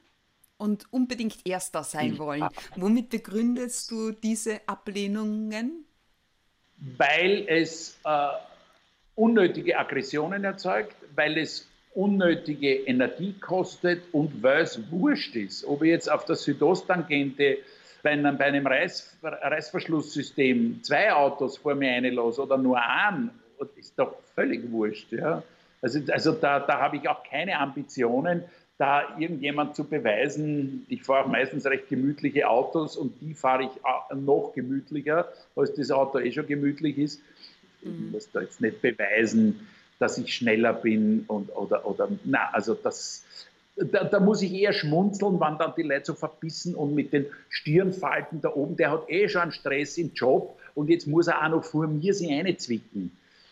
und 0.57 0.91
unbedingt 0.91 1.45
Erster 1.45 1.83
sein 1.83 2.17
wollen. 2.17 2.47
Womit 2.75 3.09
begründest 3.09 3.91
du 3.91 4.11
diese 4.11 4.61
Ablehnungen? 4.67 5.85
Weil 6.97 7.45
es 7.47 7.97
äh, 8.05 8.27
unnötige 9.15 9.77
Aggressionen 9.77 10.43
erzeugt, 10.43 10.95
weil 11.15 11.37
es 11.37 11.67
unnötige 11.95 12.73
Energie 12.73 13.33
kostet 13.39 14.03
und 14.11 14.43
weil 14.43 14.63
es 14.63 14.79
wurscht 14.91 15.35
ist, 15.35 15.65
ob 15.65 15.81
ich 15.81 15.89
jetzt 15.89 16.11
auf 16.11 16.25
der 16.25 16.35
Südosttangente 16.35 17.57
bei 18.03 18.11
einem, 18.11 18.37
bei 18.37 18.45
einem 18.45 18.67
Reiß, 18.67 19.17
Reißverschlusssystem 19.23 20.83
zwei 20.83 21.11
Autos 21.11 21.57
vor 21.57 21.73
mir 21.73 21.91
einlasse 21.91 22.43
oder 22.43 22.57
nur 22.57 22.79
einen, 22.79 23.31
ist 23.77 23.97
doch 23.97 24.15
völlig 24.35 24.71
wurscht. 24.71 25.11
Ja? 25.11 25.41
Also, 25.81 25.99
also 26.11 26.33
da, 26.33 26.59
da 26.59 26.81
habe 26.81 26.97
ich 26.97 27.07
auch 27.09 27.23
keine 27.23 27.57
Ambitionen, 27.57 28.43
da 28.77 29.17
irgendjemand 29.17 29.75
zu 29.75 29.85
beweisen, 29.85 30.85
ich 30.89 31.03
fahre 31.03 31.23
auch 31.23 31.27
meistens 31.27 31.65
recht 31.65 31.87
gemütliche 31.87 32.49
Autos 32.49 32.97
und 32.97 33.21
die 33.21 33.33
fahre 33.33 33.63
ich 33.63 33.69
noch 34.13 34.51
gemütlicher, 34.53 35.29
als 35.55 35.73
das 35.73 35.91
Auto 35.91 36.19
eh 36.19 36.31
schon 36.31 36.45
gemütlich 36.45 36.97
ist. 36.97 37.21
Ich 37.81 37.89
mhm. 37.89 38.11
muss 38.11 38.29
da 38.31 38.41
jetzt 38.41 38.59
nicht 38.59 38.81
beweisen, 38.81 39.65
dass 39.99 40.17
ich 40.17 40.33
schneller 40.33 40.73
bin 40.73 41.25
und, 41.27 41.49
oder, 41.55 41.85
oder, 41.85 42.09
na, 42.23 42.49
also 42.51 42.73
das, 42.73 43.23
da, 43.75 44.03
da, 44.03 44.19
muss 44.19 44.41
ich 44.41 44.53
eher 44.53 44.73
schmunzeln, 44.73 45.39
wann 45.39 45.57
dann 45.57 45.73
die 45.75 45.83
Leute 45.83 46.05
so 46.05 46.13
verbissen 46.13 46.75
und 46.75 46.95
mit 46.95 47.13
den 47.13 47.25
Stirnfalten 47.49 48.41
da 48.41 48.49
oben, 48.49 48.77
der 48.77 48.91
hat 48.91 49.09
eh 49.09 49.27
schon 49.27 49.41
einen 49.41 49.51
Stress 49.51 49.97
im 49.97 50.13
Job 50.13 50.57
und 50.75 50.89
jetzt 50.89 51.07
muss 51.07 51.27
er 51.27 51.43
auch 51.43 51.49
noch 51.49 51.63
vor 51.63 51.87
mir 51.87 52.13
sich 52.13 52.29
einzwicken 52.29 53.11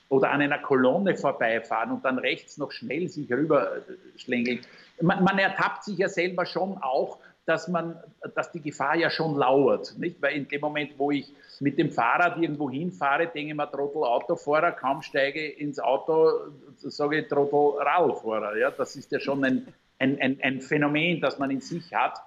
oder 0.10 0.32
an 0.32 0.41
einer 0.41 0.60
Kolonne 0.60 1.15
vorbeifahren 1.15 1.91
und 1.91 2.06
dann 2.06 2.19
rechts 2.19 2.58
noch 2.58 2.71
schnell 2.71 3.10
sich 3.10 3.32
rüberschlängeln. 3.32 4.60
Man, 5.01 5.23
man 5.23 5.39
ertappt 5.39 5.86
sich 5.86 5.97
ja 5.97 6.08
selber 6.08 6.45
schon 6.45 6.77
auch, 6.77 7.17
dass 7.45 7.67
man, 7.67 7.99
dass 8.36 8.51
die 8.51 8.62
Gefahr 8.62 8.95
ja 8.95 9.10
schon 9.10 9.36
lauert, 9.36 9.95
nicht? 9.97 10.21
Weil 10.21 10.38
in 10.38 10.47
dem 10.47 10.62
Moment, 10.62 10.97
wo 10.97 11.12
ich 11.12 11.34
mit 11.60 11.77
dem 11.77 11.91
Fahrrad 11.91 12.38
irgendwo 12.38 12.69
hinfahre, 12.69 13.27
denke 13.27 13.51
ich 13.51 13.56
mir, 13.56 13.69
Trottel 13.69 14.03
Autofahrer, 14.03 14.71
kaum 14.71 15.01
steige 15.01 15.45
ins 15.45 15.79
Auto, 15.79 16.32
sage 16.77 17.19
ich 17.19 17.27
Trottel 17.27 17.82
Radlfahrer, 17.82 18.58
ja, 18.58 18.71
das 18.71 18.95
ist 18.95 19.12
ja 19.12 19.19
schon 19.19 19.43
ein, 19.43 19.67
ein, 19.99 20.19
ein, 20.21 20.39
ein 20.41 20.62
Phänomen, 20.62 21.19
das 21.19 21.38
man 21.38 21.51
in 21.51 21.62
sich 21.62 21.93
hat. 21.93 22.21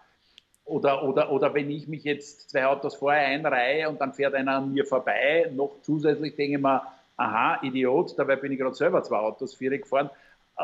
Oder, 0.64 1.05
oder, 1.05 1.31
oder 1.31 1.55
wenn 1.55 1.70
ich 1.70 1.87
mich 1.87 2.02
jetzt 2.05 2.50
zwei 2.50 2.66
Autos 2.66 2.96
vorher 2.96 3.26
einreihe 3.29 3.88
und 3.88 4.00
dann 4.00 4.12
fährt 4.12 4.35
einer 4.35 4.57
an 4.57 4.72
mir 4.72 4.85
vorbei, 4.85 5.50
noch 5.55 5.81
zusätzlich 5.83 6.35
denke 6.35 6.57
ich 6.57 6.62
mir, 6.62 6.83
aha, 7.16 7.61
Idiot, 7.62 8.18
dabei 8.18 8.37
bin 8.37 8.52
ich 8.52 8.59
gerade 8.59 8.74
selber 8.74 9.02
zwei 9.02 9.18
Autos, 9.18 9.55
vier 9.55 9.70
gefahren. 9.79 10.11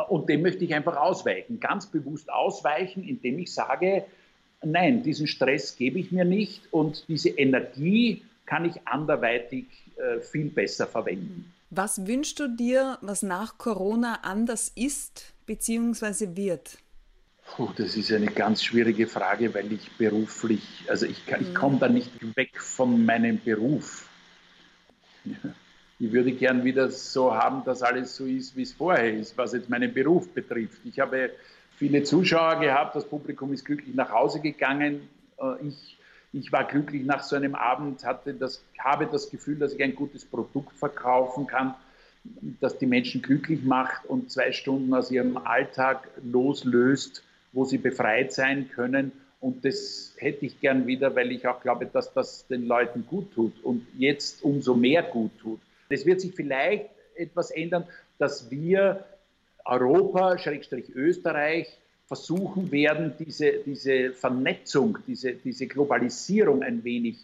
Und 0.09 0.29
dem 0.29 0.43
möchte 0.43 0.65
ich 0.65 0.75
einfach 0.75 0.97
ausweichen, 0.97 1.61
ganz 1.61 1.87
bewusst 1.87 2.33
ausweichen, 2.33 3.05
indem 3.05 3.39
ich 3.39 3.55
sage, 3.55 4.05
nein, 4.65 5.03
diesen 5.03 5.27
Stress 5.27 5.77
gebe 5.77 5.99
ich 5.99 6.13
mir 6.13 6.25
nicht 6.25 6.63
und 6.73 7.05
diese 7.09 7.31
Energie 7.31 8.23
kann 8.47 8.65
ich 8.65 8.87
anderweitig 8.87 9.67
äh, 9.97 10.21
viel 10.21 10.51
besser 10.51 10.87
verwenden. 10.87 11.53
Was 11.71 12.07
wünschst 12.07 12.39
du 12.39 12.49
dir, 12.49 12.99
was 13.01 13.23
nach 13.23 13.57
Corona 13.57 14.21
anders 14.23 14.71
ist 14.75 15.33
bzw. 15.47 16.37
wird? 16.37 16.79
Puh, 17.47 17.71
das 17.77 17.97
ist 17.97 18.13
eine 18.13 18.27
ganz 18.27 18.63
schwierige 18.63 19.07
Frage, 19.07 19.55
weil 19.55 19.73
ich 19.73 19.91
beruflich, 19.99 20.63
also 20.89 21.07
ich, 21.07 21.23
ich 21.27 21.49
mhm. 21.49 21.55
komme 21.55 21.79
da 21.79 21.89
nicht 21.89 22.11
weg 22.37 22.61
von 22.61 23.05
meinem 23.05 23.41
Beruf. 23.43 24.09
Ich 25.99 26.13
würde 26.13 26.33
gern 26.33 26.65
wieder 26.65 26.91
so 26.91 27.35
haben, 27.35 27.65
dass 27.65 27.83
alles 27.83 28.17
so 28.17 28.27
ist, 28.27 28.57
wie 28.57 28.63
es 28.63 28.73
vorher 28.73 29.15
ist, 29.15 29.37
was 29.39 29.53
jetzt 29.53 29.69
meinen 29.69 29.93
Beruf 29.95 30.29
betrifft. 30.29 30.81
Ich 30.85 30.99
habe 30.99 31.31
viele 31.83 32.03
Zuschauer 32.05 32.61
gehabt, 32.61 32.95
das 32.95 33.05
Publikum 33.05 33.53
ist 33.53 33.65
glücklich 33.65 33.95
nach 33.95 34.11
Hause 34.13 34.41
gegangen. 34.41 35.09
Äh, 35.39 35.67
ich, 35.67 35.99
ich 36.33 36.53
war 36.53 36.65
glücklich 36.65 37.05
nach 37.05 37.23
so 37.23 37.37
einem 37.37 37.55
Abend, 37.55 38.05
hatte 38.05 38.35
das, 38.35 38.63
habe 38.79 39.07
das 39.07 39.31
Gefühl, 39.31 39.59
dass 39.59 39.75
ich 39.75 39.83
ein 39.83 39.95
gutes 39.95 40.25
Produkt 40.25 40.77
verkaufen 40.77 41.47
kann, 41.47 41.75
das 42.61 42.79
die 42.79 42.87
Menschen 42.87 43.21
glücklich 43.21 43.65
macht 43.65 44.07
und 44.07 44.31
zwei 44.31 44.53
Stunden 44.53 44.95
aus 44.95 45.11
ihrem 45.11 45.37
Alltag 45.37 46.09
loslöst 46.23 47.25
wo 47.53 47.65
sie 47.65 47.79
befreit 47.79 48.33
sein 48.33 48.69
können. 48.69 49.13
Und 49.41 49.65
das 49.65 50.15
hätte 50.19 50.47
ich 50.47 50.61
gern 50.61 50.87
wieder, 50.87 51.15
weil 51.17 51.33
ich 51.33 51.47
auch 51.47 51.61
glaube, 51.61 51.87
dass 51.87 52.13
das 52.13 52.47
den 52.47 52.67
Leuten 52.67 53.07
gut 53.07 53.33
tut 53.35 53.63
und 53.65 53.87
jetzt 53.99 54.43
umso 54.43 54.75
mehr 54.75 55.03
gut 55.03 55.33
tut. 55.39 55.61
Es 55.89 56.07
wird 56.07 56.21
sich 56.21 56.35
vielleicht 56.35 56.89
etwas 57.17 57.51
ändern, 57.51 57.85
dass 58.19 58.51
wir 58.51 59.05
Europa, 59.65 60.39
Schrägstrich 60.39 60.91
Österreich, 60.95 61.69
versuchen 62.07 62.71
werden, 62.71 63.15
diese, 63.19 63.53
diese 63.65 64.13
Vernetzung, 64.13 64.99
diese, 65.07 65.33
diese 65.33 65.67
Globalisierung 65.67 66.63
ein 66.63 66.85
wenig 66.85 67.17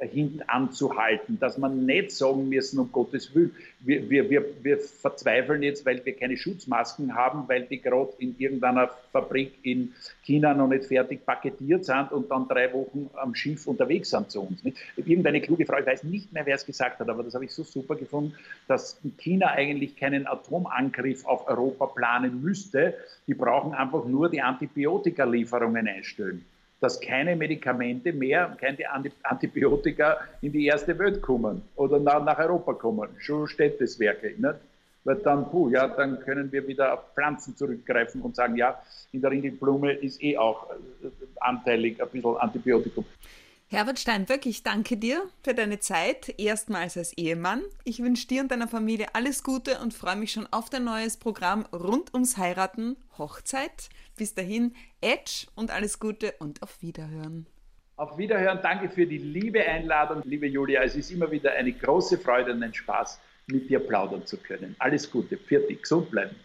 hintanzuhalten, 0.00 1.38
dass 1.38 1.58
man 1.58 1.86
nicht 1.86 2.10
sagen 2.10 2.48
müssen, 2.48 2.78
um 2.80 2.90
Gottes 2.90 3.34
Willen, 3.34 3.54
wir, 3.80 4.08
wir, 4.08 4.30
wir, 4.30 4.44
wir 4.62 4.78
verzweifeln 4.78 5.62
jetzt, 5.62 5.84
weil 5.86 6.04
wir 6.04 6.16
keine 6.16 6.36
Schutzmasken 6.36 7.14
haben, 7.14 7.48
weil 7.48 7.66
die 7.66 7.80
gerade 7.80 8.12
in 8.18 8.34
irgendeiner 8.38 8.90
Fabrik 9.12 9.52
in 9.62 9.92
China 10.24 10.54
noch 10.54 10.68
nicht 10.68 10.84
fertig 10.84 11.24
paketiert 11.24 11.84
sind 11.84 12.12
und 12.12 12.30
dann 12.30 12.48
drei 12.48 12.72
Wochen 12.72 13.10
am 13.14 13.34
Schiff 13.34 13.66
unterwegs 13.66 14.10
sind 14.10 14.30
zu 14.30 14.42
uns. 14.42 14.62
Irgendeine 14.96 15.40
kluge 15.40 15.66
Frau, 15.66 15.78
ich 15.78 15.86
weiß 15.86 16.04
nicht 16.04 16.32
mehr, 16.32 16.46
wer 16.46 16.56
es 16.56 16.66
gesagt 16.66 16.98
hat, 17.00 17.08
aber 17.08 17.22
das 17.22 17.34
habe 17.34 17.44
ich 17.44 17.52
so 17.52 17.62
super 17.62 17.94
gefunden, 17.94 18.34
dass 18.68 19.00
China 19.18 19.48
eigentlich 19.48 19.96
keinen 19.96 20.26
Atomangriff 20.26 21.24
auf 21.26 21.48
Europa 21.48 21.86
planen 21.86 22.42
müsste. 22.42 22.94
Die 23.26 23.34
brauchen 23.34 23.74
einfach 23.74 24.04
nur 24.04 24.30
die 24.30 24.40
Antibiotikalieferungen 24.40 25.86
einstellen 25.86 26.44
dass 26.82 27.00
keine 27.00 27.36
Medikamente 27.36 28.12
mehr, 28.12 28.56
keine 28.60 28.78
Antibiotika 29.22 30.18
in 30.40 30.50
die 30.50 30.66
erste 30.66 30.98
Welt 30.98 31.22
kommen 31.22 31.62
oder 31.76 32.00
nach, 32.00 32.38
Europa 32.38 32.72
kommen. 32.74 33.08
Schon 33.18 33.46
Städteswerke. 33.46 34.34
Nicht? 34.36 34.56
Weil 35.04 35.16
dann, 35.16 35.48
puh, 35.48 35.68
ja, 35.68 35.86
dann 35.86 36.18
können 36.20 36.50
wir 36.50 36.66
wieder 36.66 36.94
auf 36.94 37.00
Pflanzen 37.14 37.56
zurückgreifen 37.56 38.20
und 38.20 38.34
sagen, 38.34 38.56
ja, 38.56 38.82
in 39.12 39.20
der 39.20 39.30
Ringelblume 39.30 39.92
ist 39.92 40.20
eh 40.22 40.36
auch 40.36 40.70
äh, 40.70 41.08
anteilig 41.40 42.02
ein 42.02 42.08
bisschen 42.08 42.36
Antibiotikum. 42.36 43.04
Herbert 43.68 43.98
Stein, 43.98 44.28
wirklich 44.28 44.62
danke 44.62 44.98
dir 44.98 45.22
für 45.42 45.54
deine 45.54 45.78
Zeit, 45.80 46.34
erstmals 46.38 46.96
als 46.96 47.16
Ehemann. 47.16 47.62
Ich 47.84 48.02
wünsche 48.02 48.26
dir 48.26 48.42
und 48.42 48.50
deiner 48.50 48.68
Familie 48.68 49.06
alles 49.14 49.44
Gute 49.44 49.78
und 49.78 49.94
freue 49.94 50.16
mich 50.16 50.32
schon 50.32 50.46
auf 50.50 50.68
dein 50.68 50.84
neues 50.84 51.16
Programm 51.16 51.64
rund 51.72 52.12
ums 52.12 52.36
Heiraten, 52.36 52.96
Hochzeit. 53.16 53.88
Bis 54.16 54.34
dahin, 54.34 54.74
Edge 55.00 55.46
und 55.54 55.70
alles 55.70 55.98
Gute 55.98 56.34
und 56.38 56.62
auf 56.62 56.82
Wiederhören. 56.82 57.46
Auf 57.96 58.18
Wiederhören, 58.18 58.60
danke 58.62 58.88
für 58.88 59.06
die 59.06 59.18
liebe 59.18 59.64
Einladung, 59.64 60.22
liebe 60.24 60.46
Julia. 60.46 60.82
Es 60.82 60.96
ist 60.96 61.10
immer 61.10 61.30
wieder 61.30 61.52
eine 61.52 61.72
große 61.72 62.18
Freude 62.18 62.52
und 62.52 62.62
ein 62.62 62.74
Spaß, 62.74 63.20
mit 63.46 63.68
dir 63.68 63.80
plaudern 63.80 64.26
zu 64.26 64.36
können. 64.36 64.76
Alles 64.78 65.10
Gute, 65.10 65.36
für 65.36 65.60
dich, 65.60 65.82
gesund 65.82 66.10
bleiben. 66.10 66.36